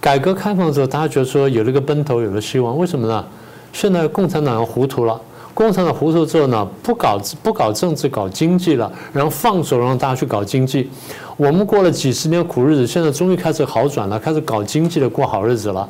[0.00, 3.24] 改革开放之后，大家觉得说有了个奔头，有了希望，为什么呢？
[3.72, 5.20] 现在共产党要糊涂了，
[5.54, 10.88] 共产党糊涂之后呢，不搞不搞政治，搞经济了，然后放手让大家去搞经济。
[11.36, 15.88] 我们过了几十年苦日子，现在终于开始好转了，开始搞经济的过好日子了。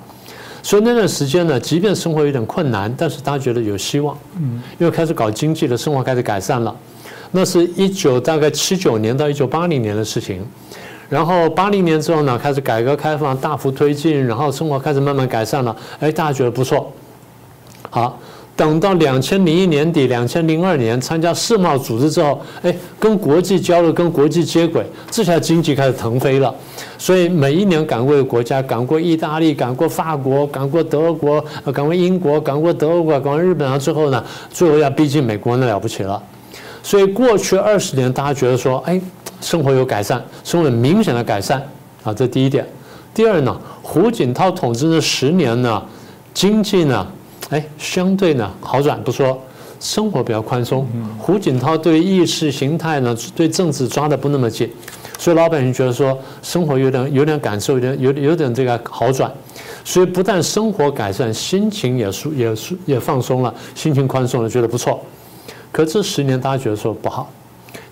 [0.62, 6.75] 所以那段时间呢，即便生活有点困难，但是大家觉得有希望，嗯，因为开始搞经济了，生活开始改善了。
[7.33, 10.46] 那是一九大概七九年到一九八零年的事情，
[11.09, 16.92] 然后八零年之后呢，开始改革开放大幅推进，然后生活开始慢慢改善了，哎，大家觉得不错，
[17.90, 18.18] 好。
[18.54, 26.54] 等到两千零一年底、两千零二年参加世贸组织之后，哎，跟国际交流、跟国际接轨，这下经济开始腾飞了。
[26.98, 36.22] 所以每一年赶过的国家，赶过意大利，赶过法国，赶过德国，赶过英国，赶过德国，赶过日本，然后最后呢，最后要逼近美国，那了不起了。
[36.82, 39.00] 所以过去二十年，大家觉得说，哎，
[39.40, 41.60] 生活有改善，生活有明显的改善
[42.04, 42.66] 啊，这第一点。
[43.14, 45.82] 第二呢，胡锦涛统治的十年呢，
[46.34, 47.06] 经济呢。
[47.52, 49.38] 哎，相对呢好转不说，
[49.78, 50.88] 生活比较宽松。
[51.18, 54.70] 胡锦涛对意识形态呢，对政治抓的不那么紧，
[55.18, 59.30] 所以老百姓觉得说生活有点有点感受，有点有有点这个好转。
[59.84, 64.98] 所以不但生活改善，心情也舒也舒也放松了，心情宽松了，觉得不错。
[65.70, 67.30] 可这十年大家觉得说不好。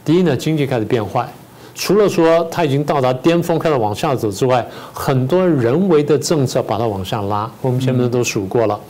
[0.03, 1.29] 第一呢，经济开始变坏，
[1.75, 7.51] 除了说它已经到达巅峰开始往下走之外，很多人为的政策把它往下拉。
[7.61, 8.81] 我们前面都数过了。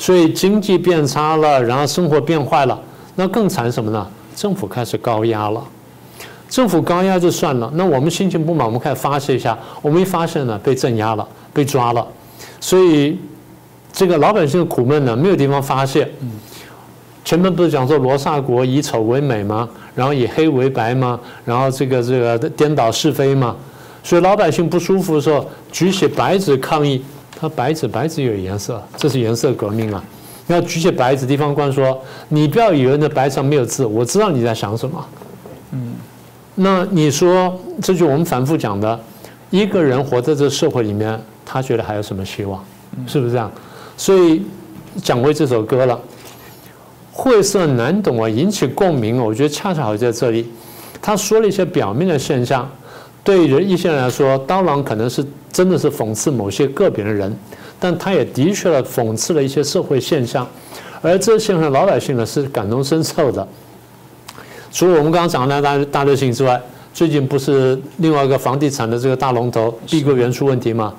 [0.00, 2.80] 所以经济变差了，然后生活变坏了，
[3.16, 4.06] 那更惨什么呢？
[4.34, 5.62] 政府开始高压了。
[6.48, 9.56] 政府高压就算了，那我们心情不满，我们开始发泄一下。
[9.82, 12.06] 我们一发现呢，被镇压了，被抓了。
[12.58, 13.18] 所以
[13.92, 16.10] 这个老百姓的苦闷呢，没有地方发泄。
[17.22, 19.68] 前面不是讲说罗刹国以丑为美吗？
[19.94, 21.20] 然后以黑为白吗？
[21.44, 23.54] 然后这个这个颠倒是非吗？
[24.02, 27.04] 所以老百姓不舒服的时候，举起白纸抗议。
[27.40, 30.04] 他白纸，白纸有颜色，这是颜色革命啊！
[30.48, 31.98] 要举起白纸，地方官说
[32.28, 35.06] ：“你不要以为那白纸上没有字，我知道你在想什么。”
[35.72, 35.94] 嗯，
[36.56, 39.00] 那你说，这就我们反复讲的，
[39.48, 42.62] 一个人活在这社会里面，他觉得还有什么希望？
[43.06, 43.50] 是不是这样？
[43.96, 44.42] 所以
[45.02, 45.98] 讲回这首歌了，
[47.10, 50.52] 晦涩难懂啊，引起共鸣我觉得恰恰好在这里，
[51.00, 52.70] 他说了一些表面的现象。
[53.22, 57.36] 对于一些人来说，刀郎可能是真的是讽刺某些个别的人，
[57.78, 60.46] 但他也的确了讽刺了一些社会现象，
[61.02, 63.46] 而这些现象老百姓呢是感同身受的。
[64.72, 66.60] 除了我们刚刚讲的大大流行之外，
[66.94, 70.94] 最近不是另外一个房地产的这个大龙头碧桂园出问题吗？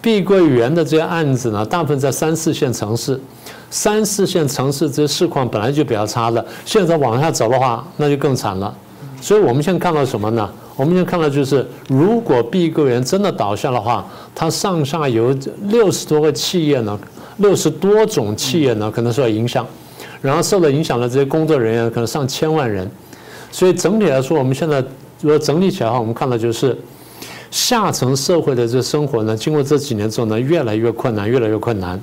[0.00, 3.20] 碧桂园的这些案子呢，大部分在三四线城市，
[3.68, 8.72] 三四线城市这些市况本来就比较差的，现在往下走的话，那就更惨了。
[9.20, 10.48] 所以我们现在看到什么呢？
[10.76, 16.96] 我们现在看到就是，如果碧桂园真的倒下的话，它上下游六十多个企业呢，
[17.38, 19.66] 六十多种企业呢，可能受到影响，
[20.22, 22.88] 然后受到影响的这些工作人员可能上千万人，
[23.50, 24.80] 所以整体来说，我们现在
[25.20, 26.78] 如果整理起来的话，我们看到就是
[27.50, 32.00] 下层社会的这生活呢，经过这几年之后呢，越来越困难，越来越困难。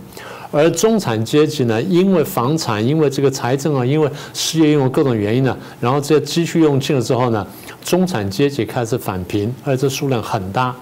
[0.55, 7.45] 而中产阶级呢，因为房产，因为这个财政啊，因为失业，因为各种原因呢，然后这些积蓄用尽了之后呢，
[7.83, 10.73] 中产阶级开始返贫，而且这数量很大。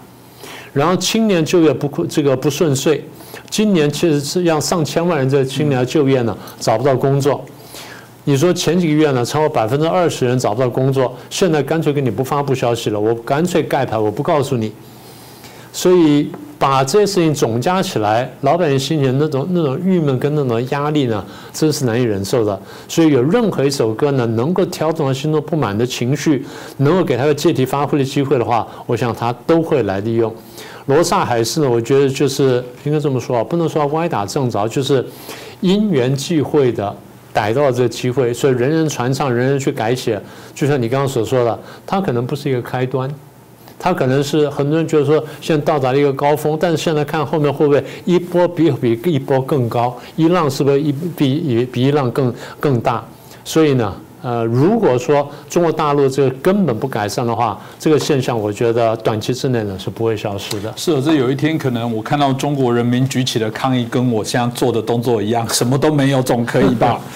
[0.73, 3.03] 然后青年就业不这个不顺遂，
[3.49, 7.43] 今年其实是让上千万人在青年就业呢找不到工作。
[8.25, 14.71] 你说前几个月呢，超过百分之二十人找不到工作，现在干脆给你不发布消息了，我干脆盖牌，我不告诉你。
[15.73, 16.31] 所以。
[16.59, 22.57] 把这些事情总加起来，老百姓心里那种那种郁闷跟那种压力呢，真是难以忍受的。
[22.87, 26.45] 所以有任何一首歌呢，能够调整他心中不满的情绪，
[26.77, 30.33] 能够给他个借题发挥的机会的话，我想他都会来利用。
[30.85, 35.05] 罗刹海市呢，我觉得就是应该这么说啊，不能说歪打正着，就是
[35.59, 36.95] 因缘际会的
[37.33, 40.21] 逮到了这个机会，所以人人传唱，人人去改写。
[40.55, 43.13] 就像你刚刚所说的，它可能不是一个开端。
[43.83, 53.03] 它可能是很多人觉得说现在到达了一个高峰，但是现在看后面会不会一波比比一波更高，一浪是不是一比比比一浪更更大？
[53.43, 53.93] 所以呢，
[54.23, 60.73] 呃，如果说中国大陆这个根本不改善的话，这个现象我觉得短期之内呢是不会消失的。
[60.75, 66.99] 是，这有一天可能我看到中国人民举起了抗议，跟我现在做的动作一样，什么都没有，总可以吧？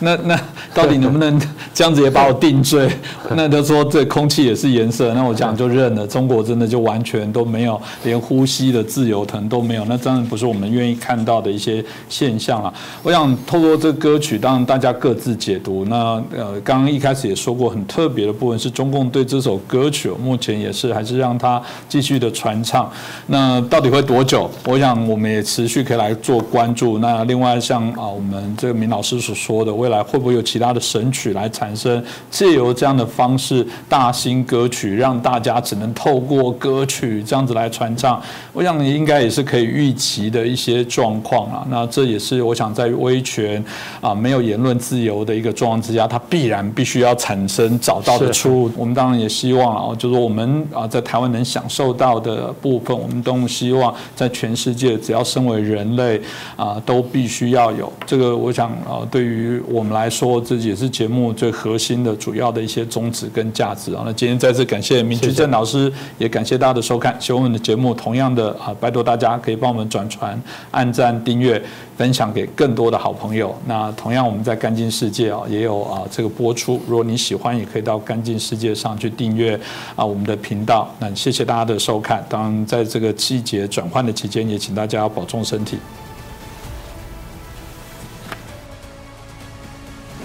[0.00, 0.38] 那那
[0.74, 1.40] 到底能不能
[1.72, 2.88] 这样子也把我定罪？
[3.34, 6.06] 那就说这空气也是颜色，那我讲就认了。
[6.06, 9.84] 中国真的就完全都没有，连呼吸的自由可能都没有。
[9.84, 12.72] 那当然不是我们愿意看到的一些现象啊。
[13.02, 15.84] 我想透过这歌曲，当然大家各自解读。
[15.86, 22.90] 那呃，刚刚一开始也说过，很特别的部分是中共对这首歌曲，目前也是还是让它继续的传唱。
[23.26, 24.48] 那到底会多久？
[24.64, 26.98] 我想我们也持续可以来做关注。
[26.98, 29.74] 那另外像啊，我们这个明老师所说的。
[29.76, 32.02] 未来会不会有其他的神曲来产生？
[32.30, 38.20] 借由这样的方式，大型歌曲让大家只能透过歌曲这样子来传唱，
[38.52, 41.66] 我想应该也是可以预期的一些状况啊。
[41.68, 43.62] 那这也是我想在威权
[44.00, 48.70] 啊没有言论自由的一个状况之下，它必然必须要产生找到的出路。
[48.76, 56.20] 我们当然也希望啊，就是我们啊在台湾能享受到的部分，我们都希望在全世界，只要身为人类
[56.54, 58.36] 啊，都必须要有这个。
[58.36, 64.02] 我想啊，对于我们来说，这也是节目最核心的主要的一些宗旨跟价值啊。
[64.04, 67.16] 那今天再次感谢明居正老师，也感谢大家的收看。
[67.18, 70.38] 喜欢我们的节目，同样的啊，拜托大家可以帮我们转传、
[70.70, 71.62] 按赞、订阅、
[71.96, 73.56] 分享给更多的好朋友。
[73.66, 76.80] 那同样，我们在干净世界啊也有啊这个播出。
[76.86, 79.58] 如果你喜欢，也可以到干净世界上去订阅
[79.94, 80.94] 啊我们的频道。
[80.98, 82.24] 那谢谢大家的收看。
[82.28, 85.78] 当然，在这个季节转换的期间，也请大家要保重身体。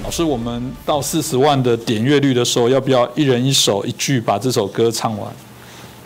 [0.04, 5.32] 老师我们到四十万的点阅率的时候，要不要一人一首一句把这首歌唱完？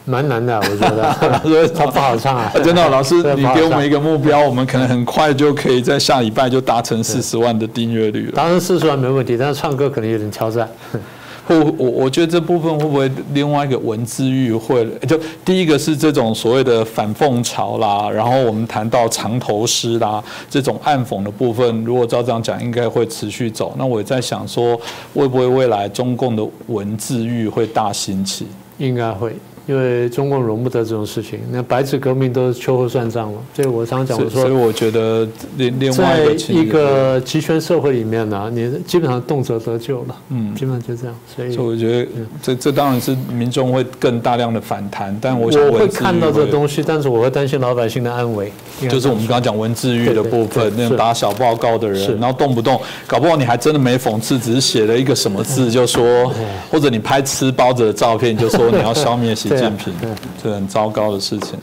[0.06, 2.52] 蛮难的，我觉得， 他不好唱啊。
[2.64, 8.34] 真的，老师，你给我们一个目标，我们可能很快就可以在下礼拜就达成四十万的订阅率了。
[8.34, 10.70] 达成四十万没问题，但是唱歌可能有点挑战。
[11.48, 15.16] 或我我觉得这部分会不会另外一个文字狱会就
[15.46, 23.76] 第一个是这种所谓的反讽潮啦，然后我们谈到藏头诗啦这种暗讽的部分，如果照这样讲，应该会持续走。
[23.78, 24.76] 那我也在想说，
[25.14, 28.48] 会不会未来中共的文字狱会大兴起？
[28.80, 29.36] 应该会。
[29.68, 33.40] 因为中共容不得这种事情，那白纸革命都是秋后算账了。
[33.56, 41.16] 所以我常常讲，我说，所以我觉得另另外一个集权社会里面呢，你基本上动辄得救了，嗯，基本上就这样。
[41.36, 42.08] 所以，我觉得
[42.42, 48.52] 这这当然是民众会更大量的反弹，但我我会看到这东西，但是我会担心老百姓的安危。
[48.90, 56.32] 就是我们刚刚讲文字狱的部分，那种打小报告的人，然后动不动搞不好你还真的没讽刺，只是写了一个什么字，就说，
[56.70, 59.94] 或者你拍吃包子的照片，就说你要消灭习近平，
[60.42, 61.60] 这很糟糕的事情。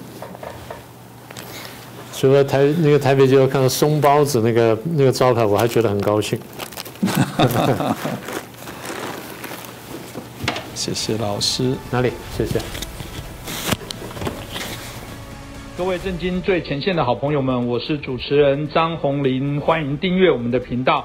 [2.15, 6.39] 除了台那个台北街看到松包子那个那个招牌，我还觉得很高兴。
[10.75, 12.13] 谢谢老师，哪里？
[12.37, 12.61] 谢谢。
[15.77, 21.05] 各位震惊最前线的好朋友们，我是主持人张宏林，欢迎订阅我们的频道，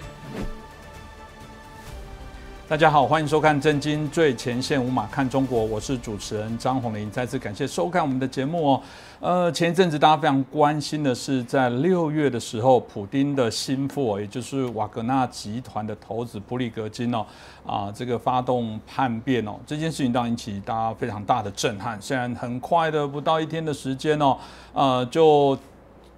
[2.71, 7.11] 大家好，欢迎收看《震惊最前线》，无马看中国，我是主持人张宏林。
[7.11, 8.81] 再次感谢收看我们的节目哦。
[9.19, 17.25] 呃，前一阵子大家非常关心的是，在六月的时候，普丁的心腹，也就是瓦格纳集团的头子布里格金哦，
[17.65, 22.01] 啊，这个发动叛变哦，这件事情当然引起大家非常大的震撼。
[22.01, 24.37] 虽然很快的不到一天的时间哦，
[24.71, 25.57] 呃，就。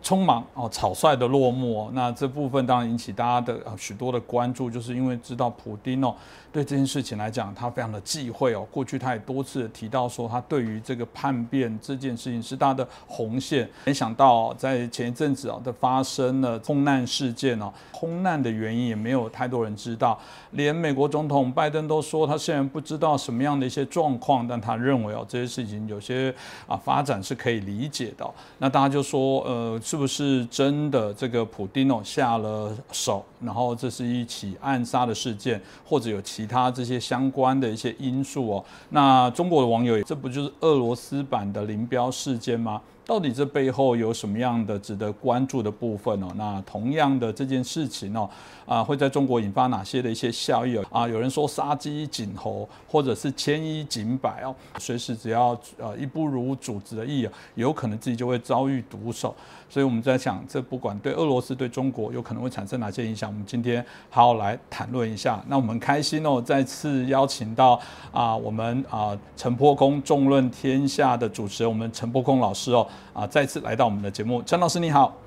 [0.05, 6.13] 匆忙哦，草率的落幕哦，那这部分当然引起大家的许多的关注，就是因为知道普丁哦，
[6.53, 8.65] 对这件事情来讲，他非常的忌讳哦。
[8.71, 13.67] 过去他也多次提到说，他对于这个叛变这件事情是他的红线。
[13.85, 20.17] 没想到在前一阵子啊的发生了空难事件哦，空难的原因也没有太多人知道，
[20.51, 26.33] 连美国总统拜登都说他虽然不知道什么样的一些状况，但他认为哦这些事情有些
[26.67, 28.29] 啊发展是可以理解的。
[28.59, 29.79] 那大家就说呃。
[29.83, 38.65] 是不是真的这个普丁哦下了手，然后这是一起暗杀的事件，或者有其他这些相关的一些因素哦？
[38.89, 42.81] 那中国的网友，这不就是俄罗斯版的林彪事件吗？
[43.05, 46.27] 到底这背后有什么样的值得关注的部分哦？
[46.35, 48.29] 那同样的这件事情哦，
[48.65, 50.85] 啊，会在中国引发哪些的一些效益哦？
[50.89, 59.35] 啊，有人说杀鸡儆猴，或者是千一儆百哦，随时只要呃一不如组织的意，有可能自己就会遭遇毒手。
[59.69, 65.43] 所以我们在想，这不管对俄罗斯对中国有可能会产生哪些影响，我们今天好好来谈论一下。
[65.47, 67.79] 那我们开心哦，再次邀请到
[68.11, 72.87] 啊，我们啊陈破空众论天下的主持人，我们陈破空老师哦。
[73.13, 74.41] 啊，再次来到我们的节目。
[74.43, 75.17] 陈老师你好，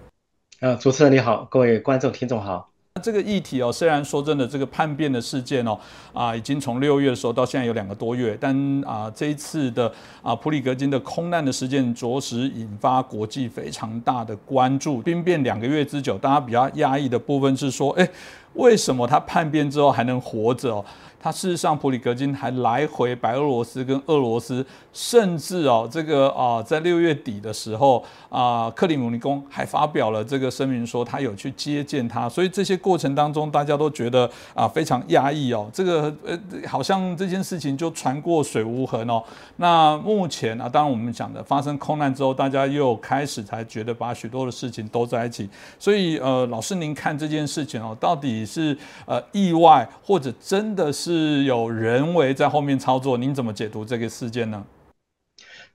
[0.61, 2.69] 呃，主持人你好，各位观众听众好。
[3.03, 5.79] 这个议题哦，虽然说真的，这个叛变的事件哦，
[6.15, 9.93] 啊，已经从六月的时候到现在有两个多月，但啊，这一次的
[10.23, 15.03] 啊普里格金的空难的事件，着实引发国际非常大的关注。
[15.03, 18.09] 兵变两个月之久，大家比较压抑的部分是说，哎，
[18.55, 20.83] 为什么他叛变之后还能活着哦？
[21.19, 32.29] 他事实上，普里格金还来回白俄罗斯跟俄罗斯，甚至哦，这个啊，在六月底的时候啊，克里姆林宫还发表了这个声明，说他有去接见他。
[32.29, 35.69] 所以这些过程当中，大家都觉得啊非常压抑哦。
[35.73, 36.39] 这个呃，
[36.69, 39.21] 好像这件事情就传过水无痕哦。
[39.57, 45.49] 那目前啊，当然我们讲的发生空难之后，大家又开始才觉得把许多的事情都在一起。
[45.79, 51.06] 所以呃，老师您看这件事情哦，到底是呃意外，或者真的是？
[51.07, 54.67] 是有人为在后面操作，您怎么解读这个事件呢？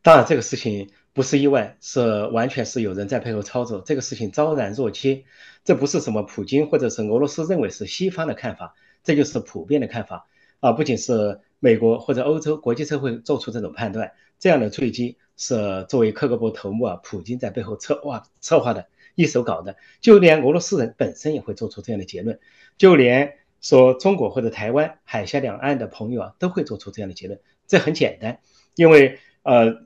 [0.02, 3.82] 当然，这个事情不是意外，是完全是有人在背后操作。
[3.86, 5.24] 这个事情昭然若揭，
[5.64, 8.76] 这不是什么普京或者是俄罗斯认为是西方的看法，
[9.06, 10.28] 这就是普遍的看法
[10.60, 10.74] 啊！
[10.74, 19.78] 不仅是美国或者欧洲国际社会做出这种判断，这样的坠机是作为克格勃头目啊，普京在背后策划策划的一手搞的。
[20.02, 22.38] 就连俄罗斯人本身也会做出这样的结论，
[22.78, 23.38] 就连。
[23.62, 27.40] 说中国或者台湾海峡两岸的朋友啊，都会做出这样的结论。
[27.68, 28.40] 这很简单，
[28.76, 29.82] 因为呃，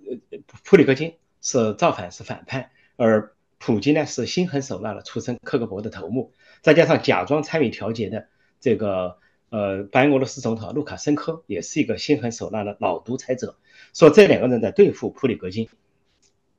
[0.63, 8.28] 普里戈金是造反是反叛，而普京呢是心狠手辣的出身克格勃的头目，再加上假装参与调解的
[8.59, 9.17] 这个
[9.49, 13.57] 呃白俄罗斯总统卢卡申科也是一个心狠手辣的老独裁者。
[13.93, 15.69] 说这两个人在对付普里戈金，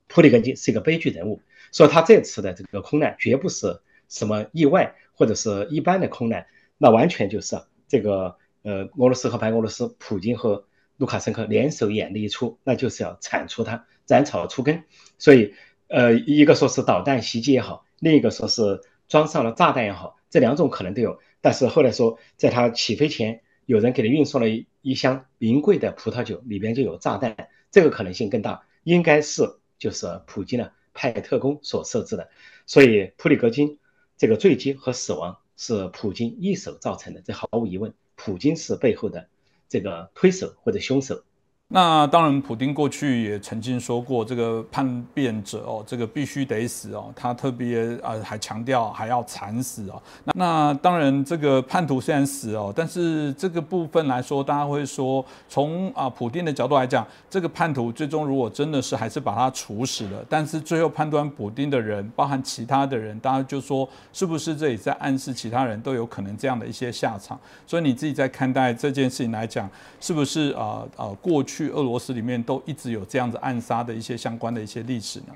[0.06, 1.40] 普里戈金是一个悲剧人物。
[1.72, 6.46] 说他这次的这个空难绝不是什么意外或者是一般的空难。
[6.78, 7.56] 那完全就是
[7.88, 10.66] 这个呃，俄罗斯和白俄罗斯，普京和
[10.96, 14.82] 卢卡申科联手演的一出，那就是要铲除他，斩草除根。
[15.18, 15.54] 所以，
[15.88, 21.20] 呃，一个说是导弹袭击也好，另一个说是装上了炸弹也好，这两种可能都有。
[21.40, 24.48] 但是后来说，在他起飞前，有人给他运送了
[24.82, 32.30] 一箱名贵的葡萄酒，里边就有炸弹，这个可能性更大，应该是就是普京呢派特工所设置的。
[32.66, 33.78] 所以，普里戈金
[34.16, 35.38] 这个坠机和死亡。
[35.56, 39.28] 是普京一手造成的，这毫无疑问，普京是背后的
[39.68, 41.24] 这个推手或者凶手。
[41.68, 47.12] 那当然，普京过去也曾经说过，这个叛变者哦，这个必须得死哦。
[47.16, 50.00] 他特别啊，还强调还要惨死哦。
[50.22, 67.36] 那那当然，这个叛徒虽然死哦，但是这个部分来说，大家会说，从啊普京的角度来讲，这个叛徒最终如果真的是还是把他处死了，但是最后判断普京的人，包含其他的人，大家就说是不是这里在暗示其他人都有可能这样的一些下场？
[67.66, 69.68] 所以你自己在看待这件事情来讲，
[70.00, 71.55] 是不是啊啊过去？
[71.56, 75.28] 去俄罗斯里面都一直有这样子暗杀的一些相关的一些历史呢？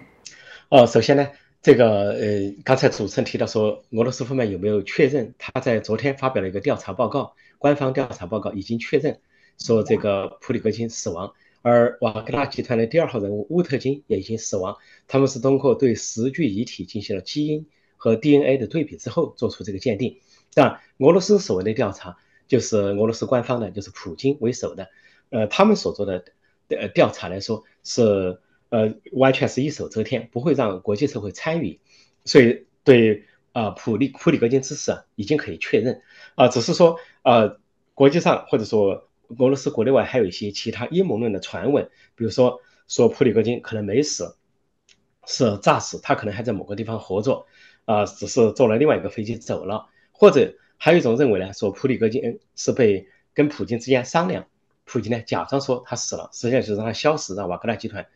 [0.69, 1.27] 哦，首先呢，
[1.63, 5.35] 这个呃，刚才主持人提到说，俄罗斯方面有没有确认？
[5.39, 9.19] 他在昨天发表了一个调查报告，官方调查报告已经确认
[9.59, 14.77] 说这个普里戈金死亡，而瓦格纳集团的第二号人物乌特金也已经死亡。
[15.09, 17.67] 他们是通过对十具遗体进行了基因
[17.97, 20.19] 和 DNA 的对比之后做出这个鉴定。
[20.53, 24.89] 但俄罗斯所谓的调查，就是俄罗斯官方的，就是普京为首的。
[25.31, 26.25] 呃，他们所做的
[26.69, 31.81] 呃调查来说是呃完全是一手遮天，不会让国际社会参与，
[32.25, 36.03] 所以对啊普利普里戈金之死啊已经可以确认
[36.35, 37.59] 啊，只是说呃
[37.95, 39.09] 国际上或者说
[39.39, 44.37] 俄罗斯国内外还有一些其他阴谋论的传闻，比如说说普里戈金可能没死，
[45.27, 47.47] 是诈死，他可能还在某个地方活着
[47.85, 54.47] 啊，只是坐了另外一个飞机走了，或者还有一种认为呢，说普里戈金是被跟普京之间商量。
[54.93, 58.09] 普京呢，假装说他死了，实际上就是让他消失，让瓦格纳集团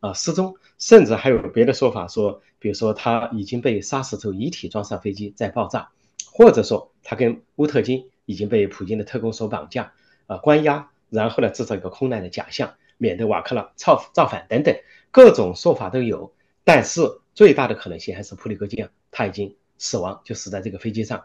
[0.00, 5.88] 啊失踪，甚至还有别的说法，说比如说他已经被杀死之后，遗体装上飞机再爆炸，
[6.30, 9.94] 或者说他跟乌特金已经被普京的特工所绑架
[10.26, 14.76] 啊关押，然后呢制造一个空难的假象，免得瓦克纳造造反等等
[15.10, 17.00] 各种说法都有，但是
[17.32, 21.24] 最大的可能性还是普里戈金啊他已经死亡，就死在这个飞机上，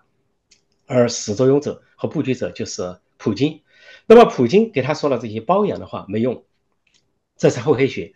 [0.88, 3.60] 而始作俑者和布局者就是普京。
[4.06, 6.44] 那么普京给他说了这些包养的话没用，
[7.38, 8.14] 这是厚黑学。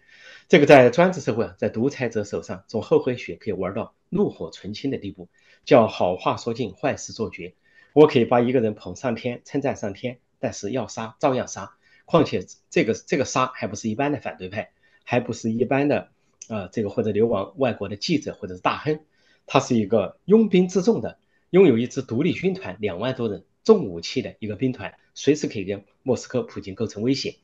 [0.49, 5.29] 这个在专制社会啊，在独裁者手上，这种厚黑学可以玩到怒火纯青的地步，
[5.65, 7.53] 叫好话说尽，坏事做绝。
[7.93, 11.73] 我可以把一个人捧上天，称赞上天，但是要杀照样杀。
[12.05, 14.71] 况且这个这个杀还不是一般的反对派，
[15.03, 16.09] 还不是一般的
[16.47, 18.99] 啊这个或者流亡外国的记者或者是大亨，
[19.45, 21.17] 他是一个拥兵自重的，
[21.49, 23.45] 拥有一支独立军团两万多人。
[23.63, 27.37] 重武器的一个兵团，随时可以跟莫斯科普京构成威胁。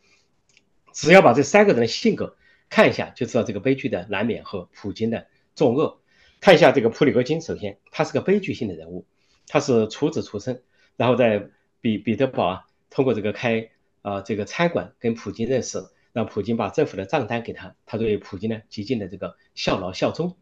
[0.94, 2.38] 只要把这三个人的性格
[2.70, 6.00] 看一下就知道这个悲剧的难免和普京的作恶。
[6.40, 9.08] 看一下这个普里戈金，首先他是个悲剧性的人物，
[9.48, 10.62] 他是厨子出身，
[10.98, 11.50] 然后在
[11.82, 13.72] 彼彼得堡啊，通过这个开
[14.04, 20.38] 啊这个餐馆跟普京认识，让普京把政府的账单给他，他对普京呢极尽的这个效劳效忠。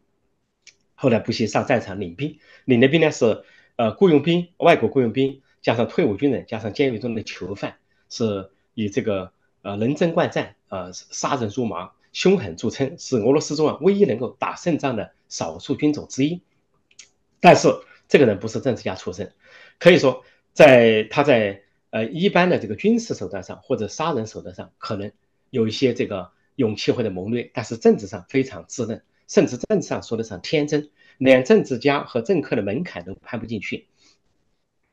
[0.94, 3.42] 后来不惜上战场领兵，领的兵呢是
[3.76, 7.76] 呃雇佣兵、外国雇佣兵，加上退伍军人，加上监狱中的囚犯，
[8.10, 9.32] 是以这个
[9.62, 16.42] 呃能征惯战，呃杀人如麻、凶狠著称，是俄罗斯中啊唯一能够打胜仗的少数军种之一。
[17.40, 17.68] 但是
[18.08, 19.32] 这个人不是政治家出身，
[19.78, 25.10] 可以说在他在呃一般的这个军事手段上或者杀人手段上，可能
[25.50, 29.02] 有一些这个勇气或者谋略，但是政治上非常稚嫩。
[29.28, 33.86] 甚至政治上说得上天真，连政治家和政客的门槛都攀不进去。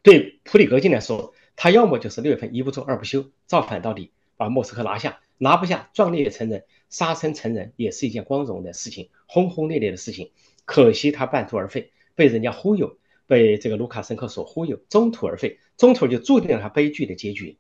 [0.02, 10.32] 对普里戈金来说，他要么就是六月份一不做二不休，造反到底，把莫斯科拿下；拿不下，壮烈成人，杀身成仁，也是一件光荣的事情，轰轰烈烈的事情。
[10.64, 12.98] 可惜他半途而废，被人家忽悠，
[13.28, 17.58] 被这个卢卡申科所忽悠，中途而废，中途就注定了他悲剧的结局。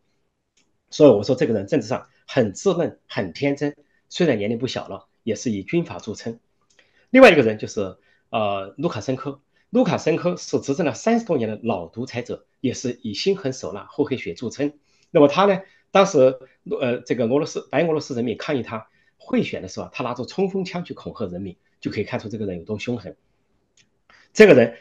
[0.89, 3.75] 所以我说，这个人政治上很稚嫩，很天真，
[4.07, 6.39] 虽然年龄不小了，也是以军阀著称。
[7.09, 7.97] 另外一个人就是
[8.29, 14.73] 呃卢卡申科，卢卡申科是执政了三十多年的老独裁者，也是以心狠手辣、厚黑学著称。
[15.11, 15.61] 那么他呢，
[15.91, 16.39] 当时
[16.81, 23.15] 呃这个俄罗斯白俄罗斯人民抗议他贿选的时候，他拿着冲锋枪去恐吓人民，就可以看出这个人有多凶狠。
[24.33, 24.75] 这个人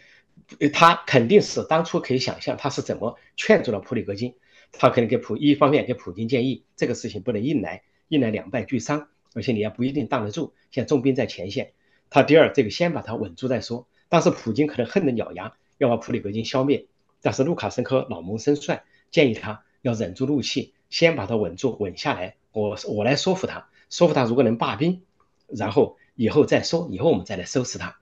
[0.72, 4.36] 他肯定是当初可以想象他是怎么劝阻了普里戈金，
[4.72, 11.72] 他可能给普一方面给普京建议，这个事情不能硬来，硬来两败俱伤，而且你也不一定挡得住，现在重兵在前线。
[12.08, 13.86] 他第二，这个先把他稳住再说。
[14.08, 16.86] 当时普京可能恨得咬牙，要把普里戈金消灭。
[17.20, 22.36] 但是卢卡申科老谋深算，建议他要忍住怒气，先把他稳住，稳下来。
[22.52, 25.02] 我我来说服他，说服他如果能罢兵，
[25.48, 27.98] 然后以后再说，以后我们再来收拾他。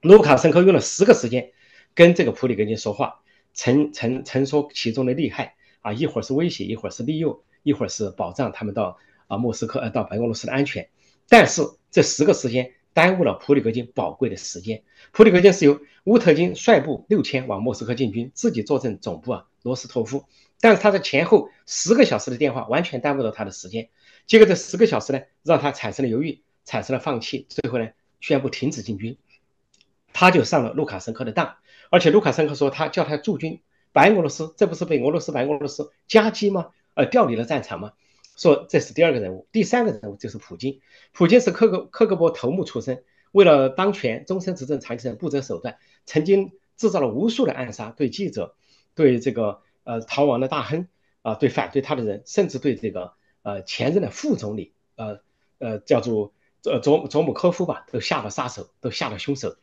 [0.00, 1.52] 卢卡申科用了十个时间
[1.94, 3.22] 跟这个普里戈金说话，
[3.54, 10.88] 陈陈陈说其中的利害啊，一会儿是威胁，一会儿是利诱，一会儿是保障他们到啊莫斯科呃到白俄罗斯的安全。
[11.28, 12.72] 但是这十个时间。
[12.94, 14.82] 耽误了普里戈金宝贵的时间。
[15.12, 20.24] 普里戈金是由乌特金率部六千往莫斯科进军，自己坐镇总部啊罗斯托夫。
[20.60, 23.88] 但是他在前后十个小时的电话完全耽误了他的时间。
[24.26, 27.88] 结果这十个小时呢，让他产生了犹豫，产生了放弃，最后呢
[28.20, 29.16] 宣布停止进军。
[30.12, 31.56] 他就上了卢卡申科的当，
[31.90, 33.60] 而且卢卡申科说他叫他驻军
[33.92, 36.68] 白俄罗斯，这不是被俄罗斯白俄罗斯夹击吗？
[36.94, 37.92] 呃，调离了战场吗？
[38.42, 40.80] 说这是第二个人物，第三个人物就是普京。
[41.12, 48.56] 普京是克格克格勃头目出身，为了当权终身执政长期不择手段，曾经制造了无数的暗杀，对记者，
[48.96, 50.88] 对这个呃逃亡的大亨
[51.22, 53.12] 啊，对反对他的人，甚至对这个
[53.42, 55.20] 呃前任的副总理呃
[55.60, 56.32] 呃叫做
[56.64, 59.54] 呃佐佐姆科夫吧，都下了杀手，都下了凶手，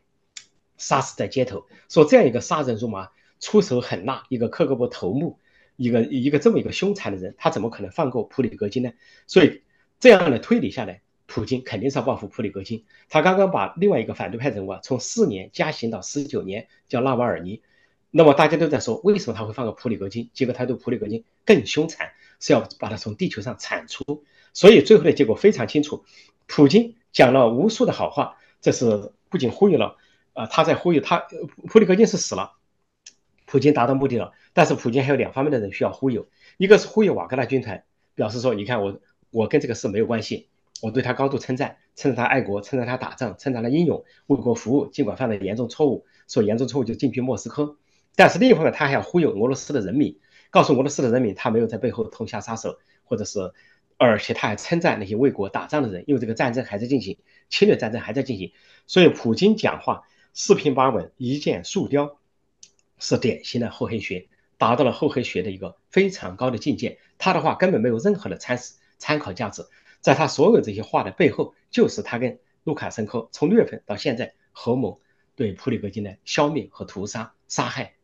[0.77, 1.65] 杀死在街头。
[1.89, 3.09] 说这样一个杀人如麻、
[3.41, 5.38] 出手狠辣一个克格勃头目。
[5.80, 8.91] 一个一个这么一个凶残的人，他怎么可能放过普里戈金呢？
[9.27, 9.61] 所以
[9.97, 12.84] 这样的推理下来，普京肯定是要报复普里戈金。
[13.07, 17.61] 他刚刚把另外一个反对派人物啊，从四年加刑到十九年，叫纳瓦尔尼。
[18.11, 20.30] 那么大家都在说，为什么他会放过普里戈金？
[20.34, 22.11] 结果他对普里戈金更凶残，
[22.41, 24.25] 是要把他从地球上铲除。
[24.51, 26.03] 所以最后的结果非常清楚，
[26.45, 29.95] 普京讲了无数的好话，这是不仅呼吁了
[30.34, 31.25] 啊，他在呼吁他，
[31.69, 32.59] 普里戈金是死了。
[33.50, 36.28] 普京达到目的了，但是普京还有两方面的人需要忽悠，
[36.58, 37.84] 一个是忽悠瓦格纳军团，
[38.14, 40.50] 表示说，你看我我跟这个事没有关系，
[40.84, 47.76] 我对他高度称赞，称赞他爱国，称赞他打仗，称赞他英勇为国服务，尽管犯了严重错误，说严重错误就进军莫斯科。
[48.16, 50.20] 但是另一方面，他还要忽悠俄罗斯的人民，
[50.52, 53.52] 告诉俄罗斯的人民他没有在背后痛下杀手，或者是，
[53.97, 57.18] 而且他还称赞那些为国打仗的人，因为这个战争还在进行，
[57.50, 58.52] 侵略战争还在进行，
[58.86, 62.18] 所以普京讲话四平八稳，一箭数雕。
[63.00, 64.28] 是典型的厚黑学，
[64.58, 67.00] 达到了厚黑学的一个非常高的境界。
[67.18, 68.60] 他的话根本没有任何的参
[68.97, 69.66] 参考价值，
[70.02, 75.02] 在他所有这些话的背后，就是他跟卢卡申科从六月份到现在合谋
[75.36, 77.95] 对普里戈金的消灭和屠杀杀害。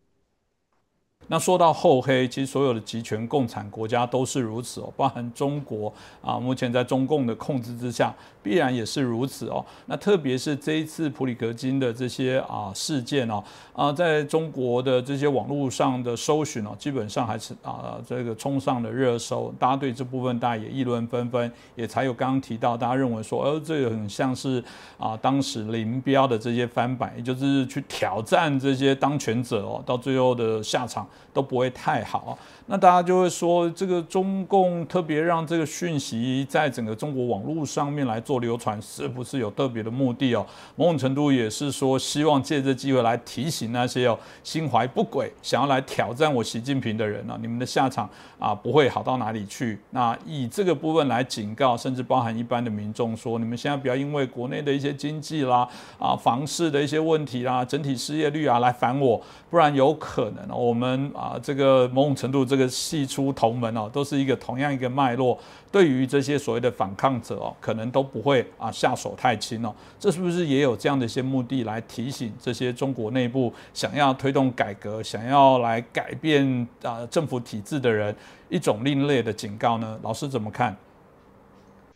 [1.28, 8.14] 那说到厚黑，其实所有的集权共产国家都是如此哦，包含中国啊，目前在中共的控制之下，
[8.44, 9.66] 必然也是如此哦。
[9.88, 24.64] 那特别是这一次普里格金的这些啊事件哦，啊，在中国的这些网络上的搜寻哦，基本上还是啊这个冲上了热搜，大家对这部分大家也议论纷纷，也才有刚刚提到大家认为说，呃，这个很像是
[25.00, 31.08] 啊当时林彪的这些翻版，也就是去挑战这些当权者哦，到最后的下场。
[31.34, 32.38] 都不会太好。
[32.68, 40.44] 那大家就会说，这个中共特别让这个讯息在整个中国网络上面来做流传，是不是有特别的目的哦？
[40.76, 48.10] 某种程度也是说，希望借这机会来提醒那些哦心怀不轨、想要来挑战我习近平的人呢，你们的下场
[48.40, 49.78] 啊不会好到哪里去。
[49.92, 55.68] 那以这个部分来警告，甚至包含一般的民众说，你们现在不要因为国内的一些经济啦、
[56.00, 65.38] 啊房市的一些问题啦、整体失业率啊来烦我，不然有可能我们啊这个某种程度这这个系出同门哦，都是一个同样一个脉络。
[65.70, 69.76] 对于这些所谓的反抗者哦，可能都不会啊下手太轻哦。
[70.00, 78.16] 这是不是也有这样的一些目的来提醒这些中国内部想要推动改革、想要来改变啊政府体制的人
[78.48, 80.00] 一种另类的警告呢？
[80.02, 80.78] 老师怎么看？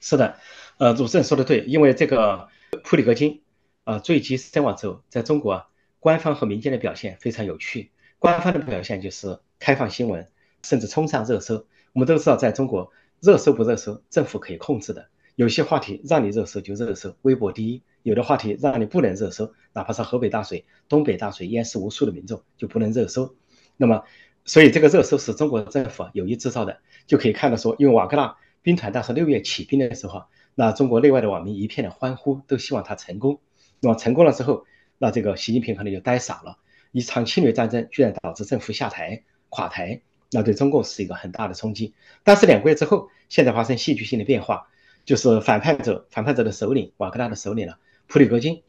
[0.01, 0.35] 是的，
[0.77, 2.49] 呃，主持人说的对，因为这个
[2.83, 3.41] 普里戈金
[3.85, 5.65] 呃坠机身亡之后，在中国
[6.01, 7.91] 官方和民间的表现非常有趣。
[8.17, 10.27] 官方的表现就是开放新闻，
[10.63, 11.65] 甚至冲上热搜。
[11.93, 12.91] 我们都知道，在中国。
[13.21, 15.09] 热搜不热搜，政府可以控制的。
[15.35, 23.35] 有些话题让你热搜就热搜，微博第一；有的话题让你不能热搜，哪怕是河北大水、东北大水淹死无数的民众，就不能热搜。
[23.75, 24.03] 那么，
[24.45, 30.23] 所以这个热搜是中国政府有意制造的，就可以看到说，因为瓦格纳兵团当时六月起兵的时候，
[30.55, 33.41] 那中国内外的网民一片的欢呼，都希望他成功。
[33.81, 34.65] 那么成功了之后，
[34.97, 36.57] 那这个习近平可能就呆傻了。
[36.93, 40.03] 一场侵略战争居然导致政府下台、垮台。
[40.31, 44.69] 那对中共是一个很大的冲击，但是两个月之后，现在发生戏剧性的变化，
[45.05, 48.61] 就是反叛者、反叛者的首领瓦格纳的首领了，普里戈金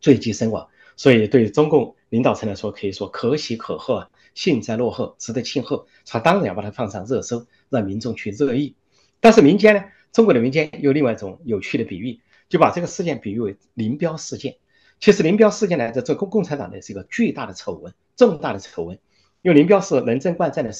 [0.00, 5.86] 坠机身亡，所以对中共领导层来说，可以说可喜可贺，幸灾乐祸，值得庆贺。
[6.06, 8.76] 他当然要把它放上热搜，让民众去热议。
[9.18, 14.56] 但是民间呢，中国的民间有另外一种有趣的比喻，就把这个事件比喻为林彪事件。
[15.00, 18.98] 其实林彪事件呢，在中共共产党呢是一个巨大的丑闻，重大的丑闻。
[19.42, 20.70] 因为林彪是能征惯战的，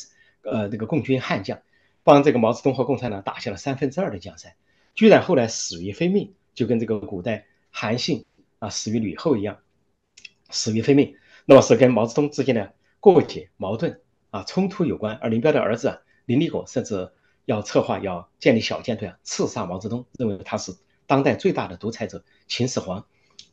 [0.42, 1.60] 呃，这个共军悍将，
[2.02, 4.52] 帮这个毛泽东和共产党打下了三分之二的江山，
[4.94, 8.26] 居然后来死于非命，就跟这个古代韩信
[8.58, 9.58] 啊死于吕后一样，
[10.50, 11.16] 死于非命。
[11.46, 14.00] 那么是跟毛泽东之间的过节、矛盾
[14.30, 15.16] 啊冲突有关。
[15.22, 17.10] 而林彪的儿子啊林立果甚至
[17.46, 23.06] 要策划要建立小舰队啊刺杀毛泽东，认为他是当代最大的独裁者秦始皇，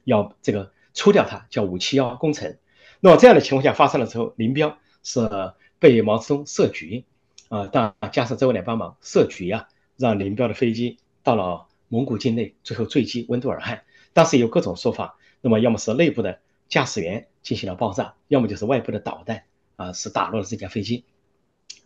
[0.03, 2.57] 要这个除掉他，叫五七幺工程。
[2.99, 4.77] 那么这样的情况下发生了之后，林彪。
[5.07, 7.05] 是被毛泽东设局，
[7.47, 13.85] 啊，当加上周恩来帮忙设局啊，让林彪的飞机到了蒙古境内，最后坠机温都尔汗。
[14.11, 19.43] 当时有各种说法，那么要么是内部的驾驶员进行了爆炸，要么就是外部的导弹
[19.77, 21.05] 啊，是打落了这架飞机。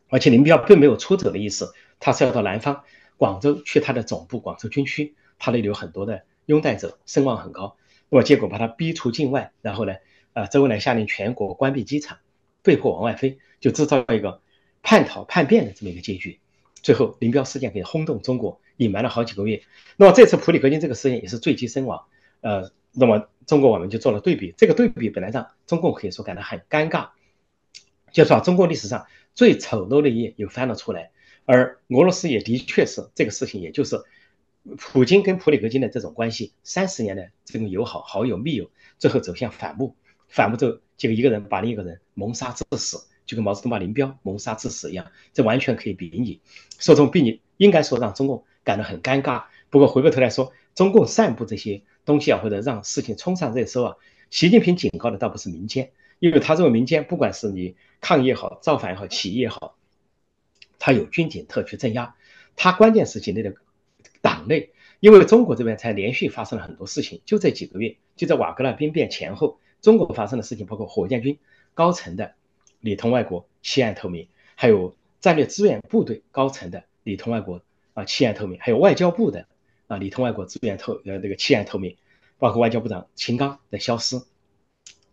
[0.09, 2.83] 而且林彪并没有出走的意思，他是要到南方
[3.17, 7.77] 广州去他的总部广州军区，他那里有很多的拥戴者，声望很高。
[8.09, 9.93] 那么结果把他逼出境外，然后呢，
[10.33, 12.17] 啊，周恩来下令全国关闭机场。
[12.63, 14.41] 被迫往外飞，就制造一个
[14.81, 16.39] 叛逃叛变的这么一个结局。
[16.81, 19.61] 最后，林彪事件给轰动中国，隐瞒了好几个月。
[19.97, 22.05] 那么这次普里戈金这个事件也是坠机身亡。
[22.41, 27.09] 呃，那么中国网民就做了对比，这个对比本来让中共可以说感到很尴尬，
[28.11, 29.05] 就是把中国历史上
[29.35, 31.11] 最丑陋的一页又翻了出来。
[31.45, 34.03] 而俄罗斯也的确是这个事情，也就是
[34.77, 39.95] 普京跟普里戈金的这种关系，三十年的这种友好、好友、密友，最后走向反目。
[40.27, 46.41] 反目之后，就一个人把另一个人谋杀致死，就跟毛泽东把林彪谋杀致死一样，这完全可以比拟。
[46.79, 49.45] 说这种比拟，应该说让中共感到很尴尬。
[49.69, 53.95] 不过回过头来说，中共散布这些东西啊，或者让事情冲上热搜啊，
[54.29, 59.77] 习近平警告的倒不是民间，因为他认为民间不管是你抗议也好、造反也好、起义也好，
[60.79, 62.15] 他有军警特区镇压，
[62.55, 63.53] 他关键是境内的
[64.21, 69.59] 党内，因为中国这边才连续发生了很多事情，就这几个月，就在瓦格纳兵变前后。
[69.81, 71.39] 中国发生的事情包括火箭军
[71.73, 72.33] 高层的
[72.79, 77.61] 里通外国、弃暗投明，还有战略支援部队高层的里通外国
[77.93, 79.45] 啊弃暗投明，还有外交部的
[79.87, 81.95] 啊里通外国支援透呃这个弃暗投明，
[82.37, 84.21] 包括外交部长秦刚的消失、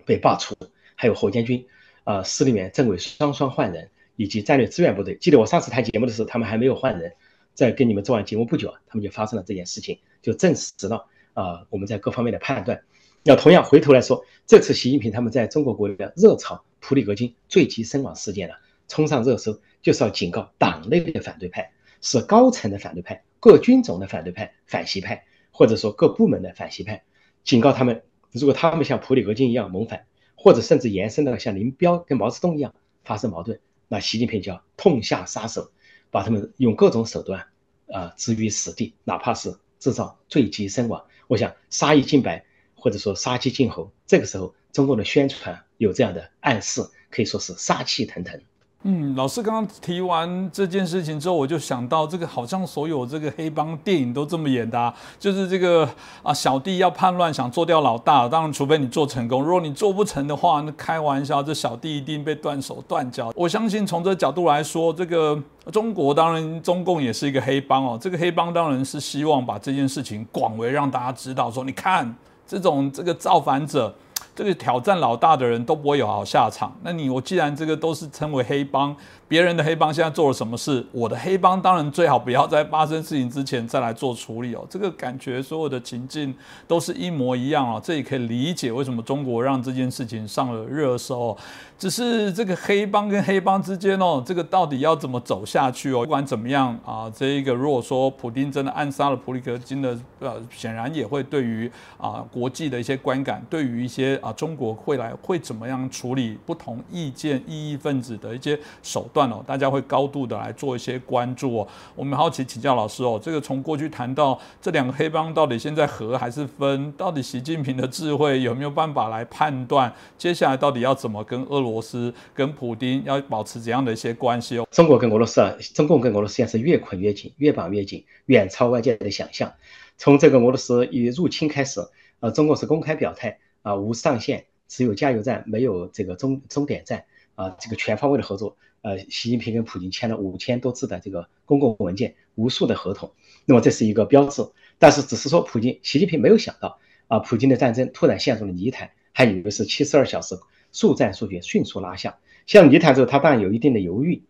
[0.04, 0.54] 被罢黜，
[0.94, 1.66] 还有火箭军
[2.04, 5.16] 啊司令员政委双双换人，以及战略支援部队。
[5.16, 7.14] 记得我上次谈节目的时候，他们还没有换人，
[7.54, 12.82] 在跟你们做完节目不久啊，他们就发生了这件事情，就证实了啊我们在各方面的判断。
[13.24, 18.54] 要同样回头来说，这次习近平他们在中国国内的热炒普里戈金坠机身亡事件呢，
[18.86, 27.02] 冲上热搜，就是要警告党内的反对派，是高层的反对派、各军种的反对派、反习派，或者说各部门的反习派，
[27.44, 32.72] 警告他们，如果他们像普里戈金一样谋反，或者甚至延伸到像林彪跟毛泽东一样
[33.04, 33.58] 发生矛盾，
[33.88, 35.70] 那习近平就要痛下杀手，
[36.10, 37.44] 把他们用各种手段
[37.92, 41.04] 啊置于死地，哪怕是制造坠机身亡。
[41.26, 42.44] 我想杀一儆百。
[42.78, 48.40] 或者说杀鸡儆猴，这个时候中共的宣传有这样的暗示，可以说是杀气腾腾。
[48.84, 55.88] 嗯，老师刚刚提完这件事情之后，我就想到这个好像所有这个黑帮电影都这么演的，啊，就是这个
[56.22, 63.32] 啊小弟要叛乱，想做掉老大，当然除非你做成功，如果你做不成的话，那开玩笑，这小弟一定被断手断脚。
[63.34, 65.36] 我相信从这个角度来说，这个
[65.72, 72.16] 中国当然中共也是一个黑帮哦，这个黑帮当然是希望把这件事情广为让大家知道，说你看
[72.48, 73.94] 这种这个造反者。
[74.38, 76.72] 这个挑战老大的人都不会有好下场。
[76.84, 78.94] 那你我既然这个都是称为黑帮。
[79.28, 80.84] 别人的黑帮现在做了什么事？
[80.90, 84.66] 我的黑帮当然最好不要在发生事情之前再来做处理哦。
[84.70, 86.34] 这个感觉所有的情境
[86.66, 91.36] 都是一模一样哦，这也可以理解为什么中国让这件事情上了热搜。
[91.78, 96.00] 只是这个黑帮跟黑帮之间哦，这个到底要怎么走下去哦？
[96.00, 109.17] 不管怎么样啊，这一个如果说普丁真的暗杀了普里格金的，呃，显然也会对于啊国际的一些观感，对于一些啊中国会来会怎么样处理不同意见异议分子的一些手段。
[109.18, 111.68] 段哦，大家会高度的来做一些关注哦。
[111.96, 116.92] 我们好奇请教老师哦，这个从过去谈到这两个黑帮到底现在合还是分？
[116.92, 124.68] 到底习近平的智慧有没有办法来判断接下来到底要怎么跟俄罗斯、跟普京要保持怎样的一些关系哦？
[124.70, 129.52] 中国跟俄罗斯啊，中共跟俄罗斯现在是越捆越紧，越绑越紧，远超外界的想象。
[129.96, 131.80] 从这个俄罗斯一入侵开始，
[132.20, 137.04] 呃，中国是公开表态啊，无上限，只有加油站，没有这个终终点站
[137.34, 138.56] 啊，这个全方位的合作。
[138.82, 143.12] 呃，习近平跟普京签了五千多字的这个公共文件，无数的合同，
[143.44, 144.42] 那么这是一个标志。
[144.78, 150.38] 但是只是说，普京、习近平没有想到啊，普京的战争突然陷入了泥潭，还以为是七十二小时
[150.70, 152.18] 速战速决，迅速拿下。
[152.46, 154.22] 陷入泥潭之后，他当然有一定的犹豫，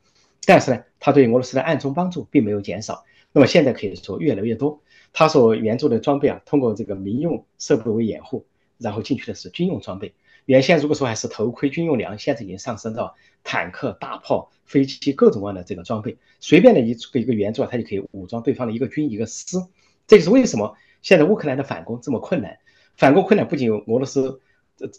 [0.46, 3.05] 但是呢，他对俄罗斯的暗中帮助并没有减少。
[3.32, 4.80] 那么现在可以说越来越多，
[5.12, 8.46] 他所援助的装备啊，通过这个民用设备为掩护，
[8.78, 10.14] 然后进去的是军用装备。
[10.49, 19.59] 原先如果说还是头盔、军用粮，现在已经上升到坦克、大炮、飞机各种各样的这个装备，随便的一个一个援助啊，它就可以武装对方的一个军一个师。
[20.07, 22.57] 这就是为什么现在乌克兰的反攻这么困难。
[22.96, 24.40] 反攻困难不仅有俄罗斯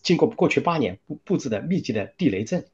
[0.04, 2.68] 经过过去八年布布置的密集的地雷阵，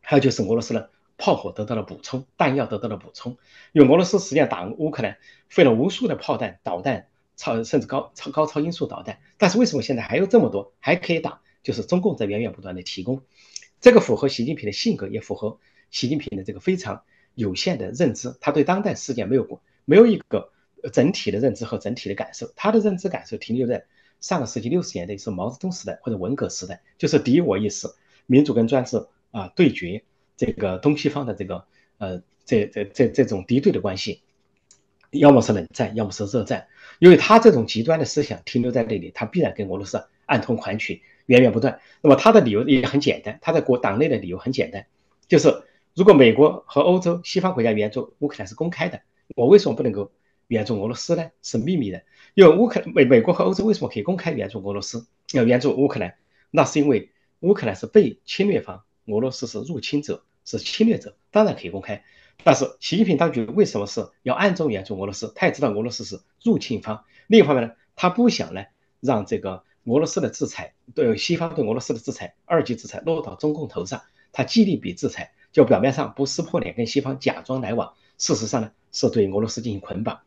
[0.00, 0.88] 还有就是俄罗斯的
[1.18, 3.36] 炮火得到了补充，弹药得到了补充。
[3.72, 5.18] 因为俄罗斯实际上打乌克兰
[5.50, 11.42] 费了无数的炮弹、导弹、超甚至高超高超音速导弹，但是为什么现在还有这么多还可以打？
[11.62, 13.22] 就是中共在源源不断的提供，
[13.80, 15.58] 这个符合习近平的性格，也符合
[15.90, 17.02] 习近平的这个非常
[17.34, 18.34] 有限的认知。
[18.40, 20.50] 他对当代事件没有过没有一个
[20.92, 23.84] 整体的认知和整体的感受，他的认知感受停留在
[24.20, 27.88] 上个世纪六十年代是毛泽东时代或者文革时代，就是敌我意识、
[28.26, 30.02] 民主跟专制啊对决，
[30.36, 31.64] 这个东西方的这个
[31.98, 34.22] 呃这这这这种敌对的关系，
[35.10, 36.66] 要么是冷战，要么是热战。
[36.98, 41.02] 因为他这种极端的思想停留在那里，他必然跟俄罗斯暗通款曲。
[41.30, 41.78] 源源不断。
[42.02, 44.86] 那么他的理由也很简单，他在国党内的理由很简单，
[45.28, 45.62] 就是
[45.94, 49.00] 如果美国和欧洲西方国家援助乌克兰是公开的，
[49.36, 50.10] 我为什么不能够
[50.48, 51.30] 援助俄罗斯呢？
[51.40, 52.02] 是秘密的。
[52.34, 55.06] 因为乌克美美国和欧洲为什么可以公开援助俄罗斯？
[55.32, 56.16] 要援助乌克兰，
[56.50, 62.02] 那是因为乌克兰是被侵略方，俄罗斯是入侵者，是侵略者，当然可以公开。
[62.42, 65.32] 但是习近平当局为什么是要暗中援助俄罗斯？
[65.36, 67.04] 他也知道俄罗斯是入侵方。
[67.28, 68.64] 另一方面呢，他不想呢
[68.98, 69.62] 让这个。
[69.84, 74.02] 俄罗斯的制裁对西方对俄罗斯的制裁，二级制裁落到中共头上，
[74.32, 80.20] 他极力比制裁，就表面上不撕破脸跟西方假装来往，事实上呢是对俄罗斯进行捆绑。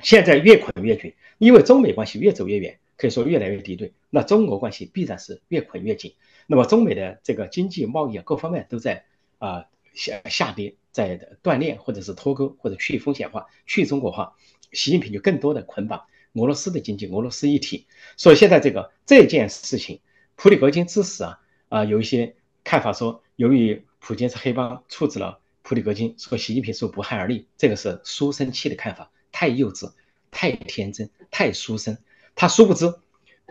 [0.00, 6.14] 现在越捆越紧，因为中美关系越走越远，可以说越来越敌对，那中俄关系必然是越捆越紧。
[6.46, 9.04] 那么中美的这个经济贸易各方面都在
[9.38, 14.34] 啊下下跌，在锻炼或者是脱钩或者去风险化、去中国化，
[14.72, 16.06] 习近平就更多的捆绑。
[16.34, 20.00] 俄罗斯的经济，俄罗斯一体，所以现在这个这件事情，
[20.34, 29.92] 普里格金之死啊啊，有一些看法说，由于普京是黑帮处置了普里格金，说习近平是不寒而栗，这个是书生气的看法，太幼稚，
[30.30, 31.98] 太天真，太书生。
[32.34, 32.94] 他殊不知，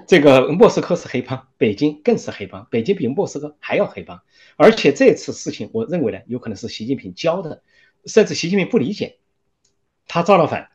[0.08, 4.20] 这个莫斯科是黑帮，北京更是黑帮，北京比莫斯科还要黑帮。
[4.56, 7.62] 而且这次事情，我认为呢，有可能是习近平教的，
[8.06, 9.20] 甚至习近平不理解，
[10.08, 10.72] 他造了反，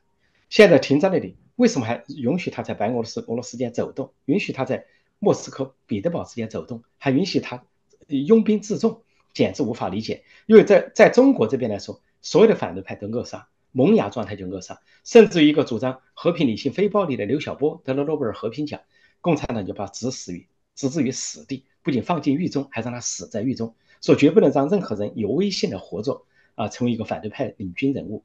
[0.49, 1.37] 现在停在那里。
[1.57, 4.13] 为什么还允许他在白俄罗斯、俄罗斯间走动？
[4.27, 4.85] 允许他在
[5.19, 7.65] 莫斯科、彼得堡之间走动，还允许他
[8.09, 9.03] 拥兵自重，
[9.33, 10.25] 简直无法理解。
[10.45, 18.83] 因为在在中国这边来说，所有的反对派都扼杀，萌芽状态就扼杀，甚至于一个主张和平、理性、非暴力的刘晓波得了诺贝尔和平奖，
[19.23, 28.23] 共产党就把他置死于置之于死地，不仅放进狱中，还让他死在狱中，说绝不能让任何人有威信的活着啊，成为一个反对派领军人物。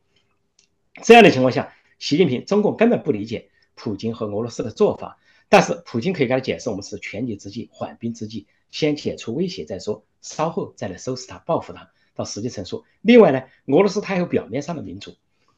[1.01, 1.73] 这样的情况下。
[2.01, 5.19] 习近平，中共根本不理解普京和俄罗斯的做法。
[5.49, 12.85] 但是普京可以给他解释，我们是权宜之计，缓兵之计，先解除威胁再说，稍后再来收拾他，报复他，到时机成熟。
[13.01, 15.13] 另外呢，俄罗斯它有表面上的民主，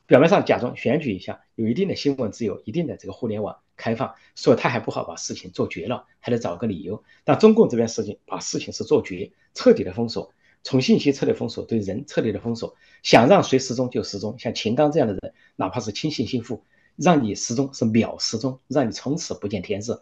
[0.06, 7.06] 表面上假装选举一下，有一定的新闻自由，一定的这个互联网开放，所以他还不好把事情做绝了，还得找个理由。
[7.24, 10.34] 但中共这边事情把事情是做绝，彻底的封锁，
[10.64, 16.64] 从信息彻底封锁，对人彻底的封锁，想让谁失踪就失踪，像秦刚这样的人，哪怕是亲信心腹。
[16.96, 19.94] 让你失踪是秒失踪，让你从此不见天日。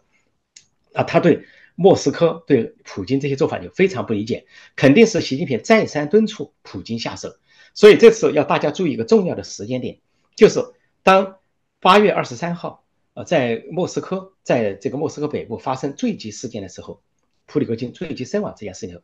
[0.92, 4.44] 啊，他对莫斯科、对普京这些做法就非常不理解，
[4.76, 7.34] 肯定是习近平再三敦促普京下手。
[7.72, 10.00] 所以这次要大家注意一个重要的时间点，
[10.36, 10.62] 就是
[11.02, 11.38] 当
[11.80, 12.84] 八月二十三号，
[13.14, 17.00] 呃，在莫斯科，在这个莫斯科北部发生坠机事件的时候，
[17.46, 19.00] 普里戈金坠机身亡这件事情，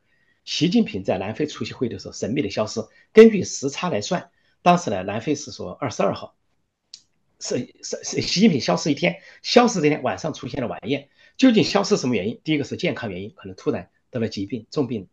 [0.49, 2.81] 习近平在南非出席会的时候神秘的消失。
[3.13, 4.31] 根据时差来算，
[4.63, 6.35] 当时呢，南非是说二十二号。
[7.39, 12.41] 是是是，习近平消失一天，消失这天晚上出现了晚宴，究竟消失什么原因？
[12.45, 15.09] 第一个是健康原因，可能突然得了疾病，重病，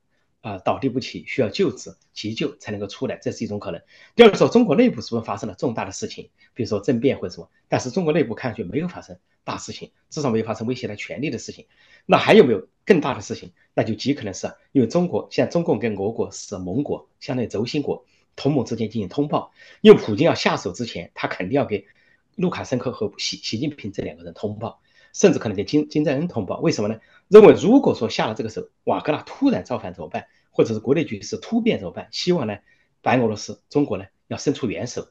[0.46, 3.82] 啊，倒地不起，需要救治急救才能够出来，这是一种可能。
[4.16, 7.50] 第二个说中国内部是不是发生了重大的事情，比如说政变或者什么？
[7.68, 11.66] 但是中国内部看上去没有发生大事情，至少没有发生威胁他权力的事情。
[12.06, 13.54] 那还有没有更大的事情？
[13.74, 21.88] 那就极可能是因为中国现在中共跟俄国是盟国，相当于轴心国，同盟之间进行通报，因为普京要下手之前，他肯定要给。
[22.36, 24.82] 卢卡申科和习习近平这两个人通报，
[25.14, 26.60] 甚至可能给金金正恩通报。
[26.60, 27.00] 为什么呢？
[27.28, 30.28] 认为如果说下了这个手，瓦格纳突然造反怎么办？
[30.52, 32.08] 或者是国内局势突变怎么办？
[32.12, 32.58] 希望呢，
[33.02, 35.10] 白俄罗斯、中国呢要伸出援手。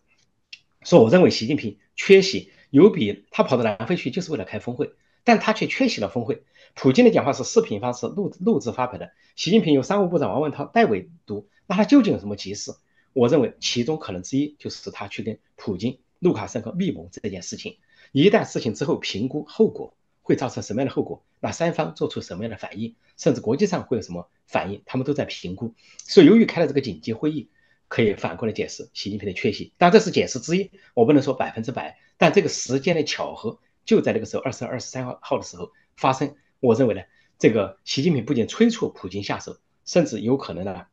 [0.83, 4.93] 说我认为习近平缺席，有比他跑到南非去就是为了开峰会，
[5.25, 6.45] 但他却缺席了峰会。
[6.75, 11.49] 普京的讲话是视频方式录录制发表的，习近平由商务部长王文涛代为读。
[11.67, 12.73] 那他究竟有什么急事？
[13.13, 15.99] 我认为其中可能之一就是他去跟普京。
[16.21, 17.77] 卢卡申科密谋这件事情，
[18.11, 19.95] 一旦事情之后评估后果
[20.25, 25.75] 会造成什么样的后果，那三方做出什么样的反应，甚至国际上会有什么反应，他们都在评估。
[25.99, 27.51] 所以，由于开了这个紧急会议，
[27.89, 29.75] 可以反过来解释习近平的缺席。
[29.77, 31.99] 当然，这是解释之一，我不能说百分之百。
[32.17, 36.35] 但这个时间的巧合就在那个时候，二十二、二十三号号的时候发生。
[36.61, 37.03] 我认为呢，
[37.39, 40.87] 这个习近平不仅催促普京下手，甚至有可能呢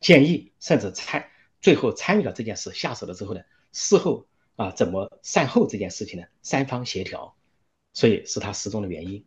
[0.00, 1.30] 建议，甚至参
[1.60, 3.42] 最后参与了这件事下手了之后呢，
[3.72, 4.26] 事后。
[4.56, 6.26] 啊，怎么善后这件事情呢？
[6.42, 7.34] 三方协调，
[7.92, 9.24] 所以是他失踪的原因。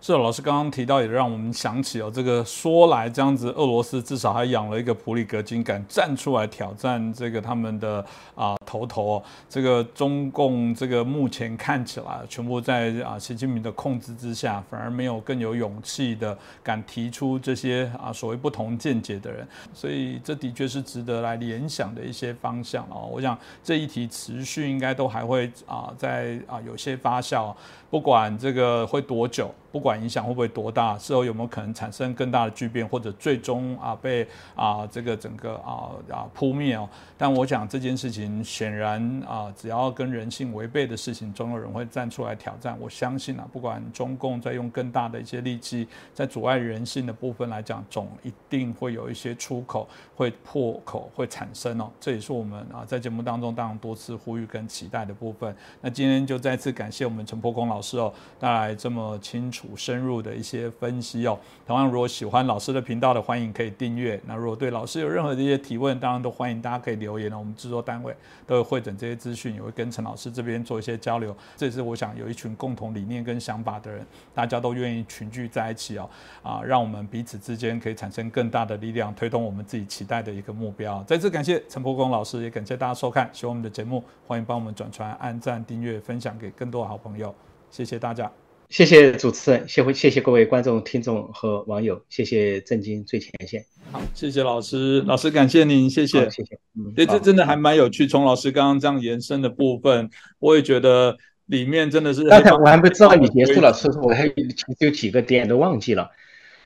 [0.00, 9.22] 是老师刚刚提到，也让我们想起哦，这个说来这样子，俄罗斯至少还养了一个普里格金，敢站出来挑战这个他们的啊头头。
[9.48, 19.48] 这个中共这个目前看起来全部在啊习近平的控制之下，反而没有更有勇气的敢提出这些啊所谓不同见解的人。
[19.72, 23.08] 所以这的确是值得来联想的一些方向哦。
[23.10, 27.54] 我想这一题持续应该都还会啊在啊有些发酵。
[27.94, 34.26] 不管这个会多久，不管影响会不会多大，事后有没有可能产生更大的巨变，或者最终啊被
[34.56, 36.88] 啊这个整个啊啊扑灭哦。
[37.16, 42.76] 但我想这件事情显然啊，只要跟人性违背的事情，总有人会站出来挑战。
[42.80, 51.88] 我相信啊，不管中共在用更大的一些力气，在阻碍人性的部分来讲，总一定会有一些出口会破口会产生哦。
[52.00, 55.54] 这也是我们啊在节目当中当然多次呼吁跟期待的部分。
[55.80, 58.10] 那今天就再次感谢我们陈破公老师是哦，
[58.40, 61.38] 带来这么清楚深入的一些分析哦。
[61.66, 64.18] 同样，如果喜欢老师的频道的，欢迎可以订阅。
[64.26, 67.38] 那如果对老师有任何的一些提问，当然都欢迎大家可以留言哦。
[67.38, 68.16] 我们制作单位
[68.46, 71.36] 都会会诊这些资讯，也会跟陈老师这边做一些交流。
[71.56, 76.08] 这也是我想有一群共同理念跟想法的人，大家都愿意群聚在一起哦，
[76.42, 81.02] 啊，让我们彼此之间可以产生更大的力量，推动我们自己期待的一个目标。
[81.04, 87.34] 再次感谢陈伯公老师，也感谢大家收看，喜欢我们的节目，欢迎帮我们转传、按赞、订阅、分享给更多好朋友。
[87.74, 88.30] 谢谢大家，
[88.68, 93.64] 谢谢主持人，谢谢谢各位观众、听众和网友，谢谢震惊最前线。
[93.90, 96.56] 好，谢谢老师，老师感谢您，谢谢谢谢。
[96.78, 98.06] 嗯，对，这真的还蛮有趣。
[98.06, 100.08] 从老师刚刚这样延伸的部分，
[100.38, 101.16] 我也觉得
[101.46, 102.22] 里面真的是。
[102.28, 104.32] 刚才我还不知道你结束了，所以说我还
[104.78, 106.12] 有几个点都忘记了，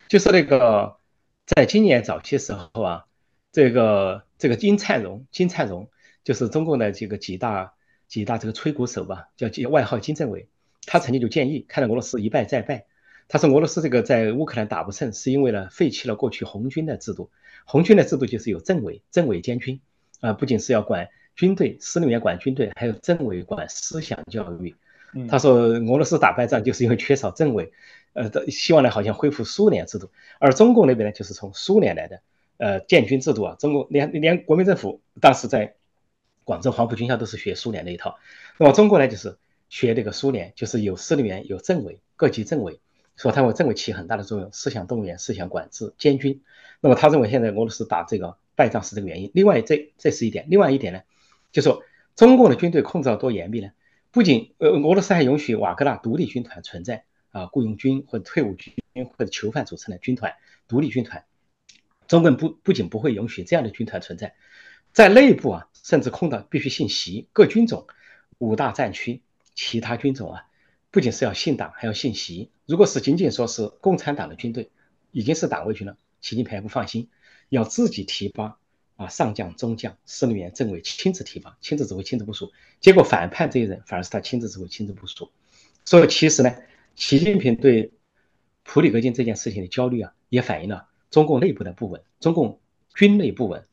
[0.08, 0.94] 就是那个
[1.46, 3.04] 在今年早期时候啊，
[3.50, 5.88] 这个这个金灿荣，金灿荣
[6.22, 7.72] 就是中共的这个几大
[8.08, 10.46] 几大这个吹鼓手吧，叫外号金政委。
[10.90, 12.86] 他曾经就建议，看到俄罗斯一败再败，
[13.28, 17.28] 他说俄罗斯这个在乌克兰打不胜，是因为呢废弃了过去红军的制度。
[17.66, 19.80] 红军的制度就是有政委，政委兼军，
[20.20, 24.74] 啊，不仅是要管军队，司令员管军队，还有政委管思想教育。
[25.28, 27.70] 他说俄罗斯打败仗就是因为缺少政委，
[28.14, 32.22] 呃，希望呢好像恢复苏联制度，而中共那边呢就是从苏联来的，
[32.56, 35.74] 呃，建军制度啊，中共连连国民政府当时在
[36.44, 38.18] 广州黄埔军校都是学苏联那一套，
[38.56, 39.36] 那么中国呢就是。
[39.68, 42.80] 学这个苏联，就是有司令员，有政委，各级政委，
[43.16, 46.42] 说他为政委起很大的作用，思想动员、思想管制、监军。
[46.80, 49.30] 那么他认为现在俄罗斯打这个败仗是这个原因。
[49.34, 50.46] 另外，这这是一点。
[50.48, 51.02] 另外一点呢，
[51.52, 51.82] 就说
[52.16, 53.70] 中共的军队控制多严密呢？
[54.10, 58.74] 不仅呃，俄罗斯还允许瓦格纳独立军团存在啊，雇佣军或者退伍军
[59.16, 60.34] 或者囚犯组成的军团、
[60.66, 61.24] 独立军团。
[62.06, 64.34] 中共不不仅不会允许这样的军团存在，
[64.92, 67.86] 在内部啊，甚至控到必须信习，各军种、
[68.38, 69.20] 五大战区、
[69.58, 70.46] 其他军种啊，
[70.92, 72.52] 不仅是要信党，还要信习。
[72.64, 74.70] 如果是仅仅说是共产党的军队，
[75.10, 77.08] 已经是党卫军了，习近平还不放心，
[77.48, 78.56] 要自己提拔
[78.94, 82.52] 啊，上将、中将、司令员、政委亲自提拔、亲自指挥、亲自部署。
[82.80, 85.32] 结果反叛这些人，反而是他亲自指挥、亲自部署。
[85.84, 86.54] 所以其实呢，
[86.94, 87.92] 习近平对
[88.62, 90.86] 普里戈金这件事情的焦虑啊，也反映了。
[91.10, 92.60] 中共内部的不稳，中共
[92.94, 93.66] 军内不稳，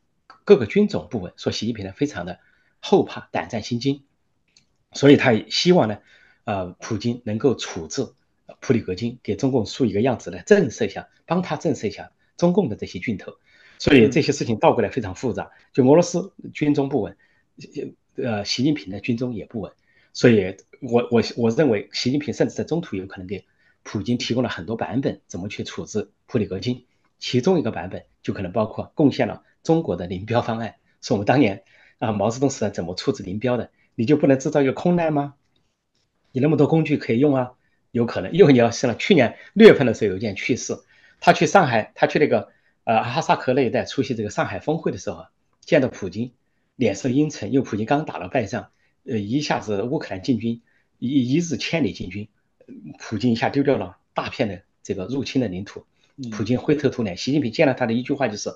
[0.45, 2.39] 各个军种不稳，说习近平呢非常的
[2.79, 4.03] 后怕、胆战心惊，
[4.95, 5.99] 所以他也希望呢，
[6.45, 8.07] 呃，普京能够处置
[8.59, 13.33] 普里格金，给中共树一个样子来震慑一下，帮他震慑一下中共的这些军头。
[13.77, 17.17] 所以这些事情倒过来非常复杂，就俄罗斯军中不稳，
[18.15, 19.73] 呃，习近平的军中也不稳，
[20.13, 23.45] 所以我我我认为习近平甚至在中途有可能给
[23.83, 26.85] 普京提供了很多版本，怎么去处置普里格金。
[27.19, 31.63] 其中一个版本就可能包括贡献了中国的林彪方案，是我们当年
[31.99, 33.71] 啊毛泽东时代怎么处置林彪的？
[33.95, 35.35] 你就不能制造一个空难吗？
[36.31, 37.53] 你那么多工具可以用啊，
[37.91, 38.31] 有可能。
[38.33, 40.77] 因为你要想了，去年六月份的时候有一件趣事，
[41.19, 42.49] 他去上海，他去那个
[42.83, 45.25] 呃哈萨克那一带出席这个上海峰会的时候，
[45.61, 46.33] 见到普京，
[46.75, 48.67] 脸色阴沉，因为普京刚打了败仗，
[49.05, 50.61] 呃一下子乌克兰进军
[50.99, 52.27] 一一日千里进军，
[52.99, 55.85] 普京一下丢掉了大片的这个入侵的领土。
[56.31, 58.49] 普京灰头土脸，习近平见了他的一句话就是，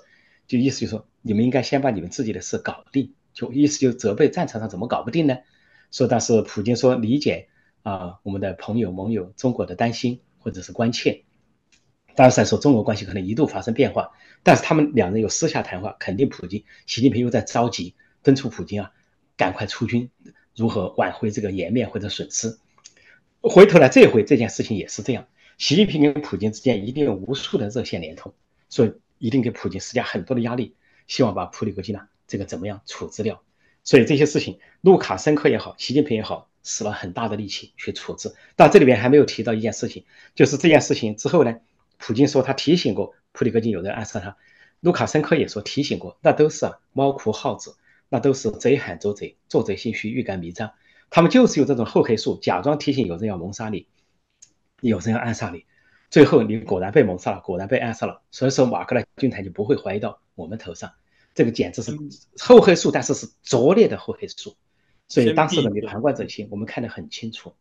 [0.48, 5.38] 就意思就是说，你们应该先把你们自己的事搞定，就意思就责备战场上怎么搞不定呢？
[5.92, 7.48] 说但是普京说理解
[7.84, 11.24] 啊，我们的朋友盟友中国的担心或者是关切，
[12.16, 14.12] 当时来说中俄关系可能一度发生变化，
[14.44, 18.92] 但是他们两人有私下谈话，肯定普京，习近平又在着急敦促普京啊，
[19.38, 20.10] 赶快出军，
[20.54, 22.60] 如何挽回这个颜面或者损失？
[23.42, 25.26] 回头来这回这件事情也是这样。
[25.58, 28.34] 习近平跟普京之间一定有无数的热线连通，
[28.68, 30.76] 所以一定给普京施加很多的压力，
[31.08, 33.44] 希望把普里戈金呢这个怎么样处置掉。
[33.84, 38.34] 所以这些事情，卢卡申科也好，习近平也好，使了很大的力气去处置。
[38.56, 40.06] 但这里面还没有提到一件事情，
[40.36, 41.58] 就是这件事情之后呢，
[41.98, 44.38] 普京说他提醒过普里戈金有人暗杀他，
[44.80, 47.76] 卢卡申科也说提醒过，那都是啊猫哭耗子，
[48.10, 50.72] 那都是贼喊捉贼，做贼心虚，欲盖弥彰。
[51.10, 53.88] 他们就是有这种厚黑术，假装提醒有人要谋杀你。
[54.82, 55.66] 有人要暗杀你，
[56.10, 58.22] 最后你果然被谋杀了，果然被暗杀了。
[58.32, 60.94] 所以说，马克莱军团就不会怀疑到我们头上。
[61.40, 61.98] 这个简直是
[62.38, 64.58] 厚黑术，但是是拙劣的厚黑术。
[65.08, 67.54] 所以当时的你旁观者清，我们看得很清楚。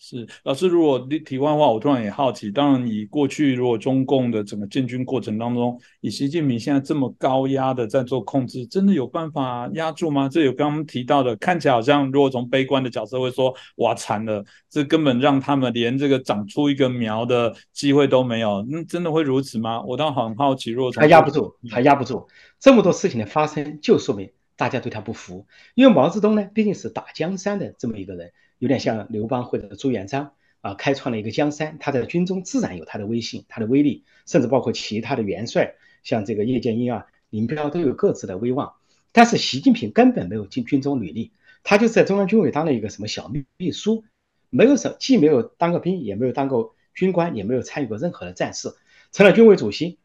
[0.00, 10.28] 是老师，如果提问的话，我突然也好奇，当然你过去如果中共的整个建军过程当中，以习近平现在这么高压的在做控制，真的有办法压住吗？
[10.28, 19.82] 这有刚刚提到的，看起来好像如果从悲观的角色会说，哇惨了，这根本让他们连这个长出一个苗的机会都没有，那真的会如此吗？
[19.82, 22.28] 我倒很好奇，如果他压不住，他压不住，
[22.60, 25.44] 这么多事情的发生，就说明大家对他不服，
[25.74, 28.30] 因为毛泽东呢，毕竟是打江山的这么一个人。
[28.58, 38.74] 有点像刘邦或者朱元璋啊，开创了一个江山，他在军中自然有他的威信、他的威力，甚至包括其他的元帅，像这个叶剑英啊、林彪都有各自的威望。
[39.12, 41.32] 但是习近平根本没有进军中履历，
[41.62, 44.04] 他就是在中央军委当了一个什么小秘秘书，
[44.50, 48.74] 没有什既没有当过兵，也没有当过军官，也没有参与过任何的战事，
[49.12, 49.98] 成了军委主席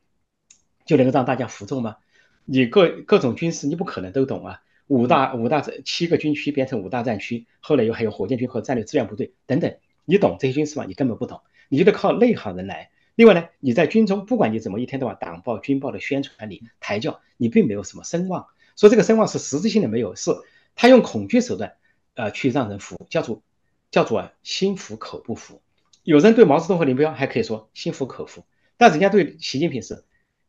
[0.86, 1.98] 就能够让大家服众吗？
[2.46, 4.62] 你各各种军事你不可能都懂啊。
[4.88, 9.76] 五大五大七个军区变成五大战区，后来又还有火箭军和战略支援部队等等，
[10.06, 10.86] 你懂这些军事吗？
[10.88, 12.90] 你根本不懂，你就得靠内行人来。
[13.16, 18.48] 另外呢，你在军中，不管你怎么一天到晚党报军报的宣传你抬轿，你并没有什么声望。
[18.76, 20.32] 说这个声望是实质性的没有，是
[20.76, 21.74] 他用恐惧手段，
[22.16, 23.44] 呃，去让人服，叫做
[23.92, 25.62] 叫做心服口不服。
[26.02, 28.44] 有人对毛泽东和林彪还可以说心服口服，
[28.78, 30.04] 但人家对习近平是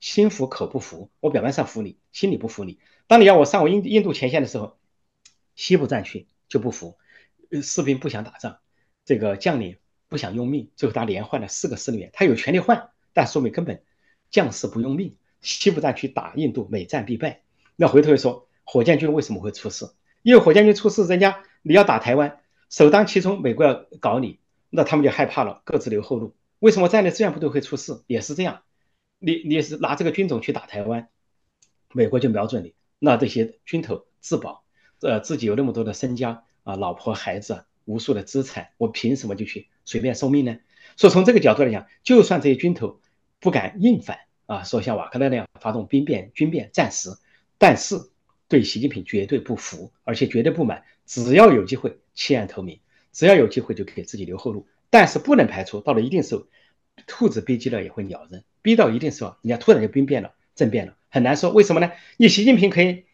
[0.04, 1.08] 心服口不服。
[1.20, 2.78] 我表面上服你，心里不服你。
[3.06, 4.76] 当你要我上我印印度前线的时候，
[5.56, 6.98] 西部战区就不服，
[7.62, 8.58] 士兵不想打仗，
[9.06, 9.78] 这个将领
[10.10, 13.82] 不想用命，最后他连换了四个司令员，他有权利换，但说明根本
[14.28, 15.16] 将士不用命。
[15.40, 17.40] 西部战区打印度，每战必败。
[17.74, 19.90] 那回头又说，火箭军为什么会出事？
[20.20, 24.38] 因为火箭军出事，人家你要打台湾，首当其冲，美国要搞你，
[24.68, 26.34] 那他们就害怕了，各自留后路。
[26.58, 28.02] 为什么战略支援部队会出事？
[28.06, 28.60] 也是这样，
[29.24, 31.08] 你你是拿这个军种去打台湾，
[31.94, 32.74] 美国就瞄准你。
[32.98, 34.64] 那这些军头自保，
[35.00, 40.58] 呃，自己有那么多的身家啊，老婆孩子无数的资产，我凭什么就去随便送命呢？
[40.96, 43.00] 所以从这个角度来讲，就算这些军头
[43.40, 47.08] 不敢硬反啊，说像瓦格纳那样发动兵变、军变，暂时，
[47.56, 47.96] 但是
[48.46, 50.84] 对习近平绝对不服，而且绝对不满。
[51.06, 52.78] 只要有机会弃暗投明，
[53.10, 54.66] 只要有机会就给自己留后路。
[54.90, 56.46] 但是不能排除到了一定时候，
[57.06, 61.92] 兔子逼急了也会咬人，逼到一定时候，人家突然就兵变了、政变了，很难说为什么呢？
[62.16, 63.04] 你习近平可以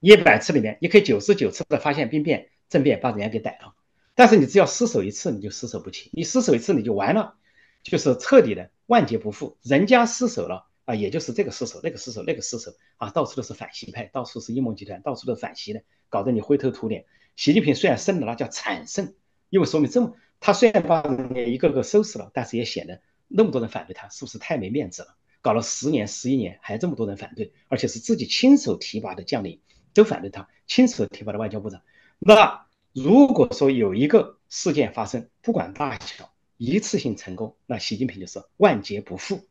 [0.00, 3.74] 一百次里面，你可以九十九次的发现兵变、政变，把人家给逮了。
[4.16, 6.10] 但是你只要失手一次，你就失手不起。
[6.12, 7.36] 你失手一次，你就完了，
[7.84, 9.56] 就是彻底的万劫不复。
[9.62, 17.04] 人家失手了啊，也就是这个失手、那个失手、那个失手啊，到处都是反习派，到处是阴谋集团，到处都反习的，搞得你灰头土脸。
[17.36, 19.14] 习近平虽然胜了，那叫惨胜，
[19.50, 25.16] 因为说明这么他虽然把人家一个个收拾了，但是也显得那么多人反对他，是不是太没面子了？
[25.40, 29.60] 搞了十年、十一年，还这么多人反对，而且是自己亲手提拔的将领
[29.92, 31.82] 都反对他，亲手提拔的外交部长，
[32.18, 32.64] 那。
[32.96, 39.48] 如果说有一个事件发生，不管大小，一次性成功，那习近平就是万劫不复。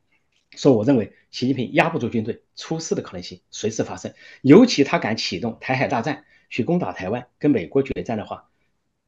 [0.55, 4.13] 所以我认为，习近平压不住军队，出事的可能性随时发生。
[4.43, 8.49] 尤其他敢启动台海大战，去攻打台湾，跟美国决战的话，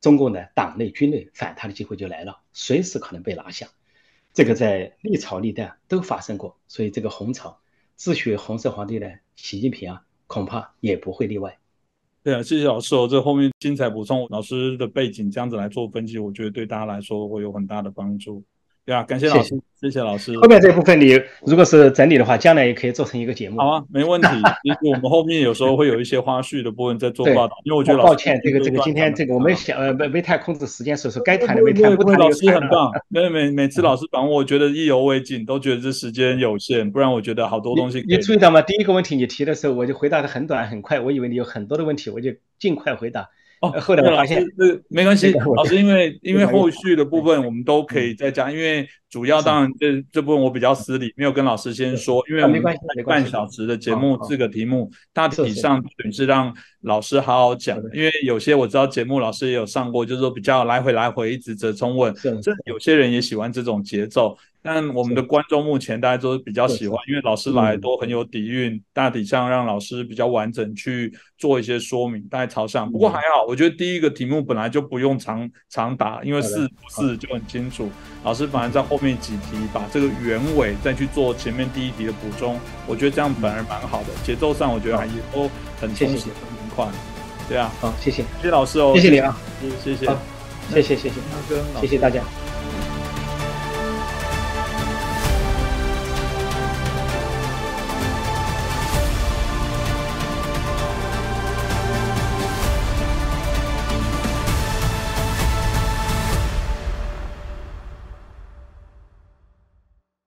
[0.01, 3.69] 中共的党内军队反他的机会就来了，随时可能被拿下。
[4.35, 7.57] 这个在历朝历代都发生过，所以这个红朝
[7.95, 11.57] 自诩红色皇帝的习近平啊，恐怕也不会例外。
[12.21, 18.43] 对啊，谢谢老师哦，这后面精彩补充，老师的背景这样子来做分析，我觉得对大家来说会有很大的帮助。
[18.85, 20.37] 对啊，感谢老师，谢谢老师。
[20.37, 23.59] 后面这部分你如果是整理的话，将来也可以做成一个节目。
[23.59, 24.27] 好啊，没问题。
[24.61, 31.95] 其实我们后面有时候会有一些花絮的部分在做报道，因为我觉得抱歉，这个这个今天这个我们想呃没没太控制时间，所以说该谈的没谈。
[31.95, 38.05] 不老师很棒，每每每次老师访问，我觉得意犹未尽，都觉得这时间有限，不然我觉得好多东西。
[38.07, 38.61] 你注意到吗？
[38.61, 42.29] 第一个问题你提的时候，我就回答的很短很快，我以为你有很多的问题，我就
[42.59, 43.29] 尽快回答。
[43.73, 52.61] 哦，后来我发现，这没关系，老师，因为因为后续的部分我们都可以再讲，因为主要当然这这部分我比较私礼，没有跟老师先说，因为我们
[53.05, 64.37] 半小时的节目四个题目，大体上准是让老师好好讲，因为有些我知道节目老师也有上过，就是说比较来回来回一直折中问，这有些人也喜欢这种节奏。
[64.67, 72.91] 但我们的观众目前大家都比较喜欢，因为老师来都很有底蕴，大体上让老师比较完整去做一些说明，大概朝向。
[72.91, 77.87] 不过还好，我觉得第一个题目本来就不用长长答，因为是不是就很清楚。
[78.23, 85.47] 老师反而在后面几题把这个原委再去做前面第一题的补充，我觉得这样反而蛮好的，节奏上我觉得还也都
[85.79, 86.87] 很充实、很明快。
[87.47, 90.81] 对啊，好，谢谢，谢谢老师哦，谢谢你啊，谢谢，谢谢。
[90.81, 91.11] 谢谢，
[91.81, 92.44] 谢谢大家。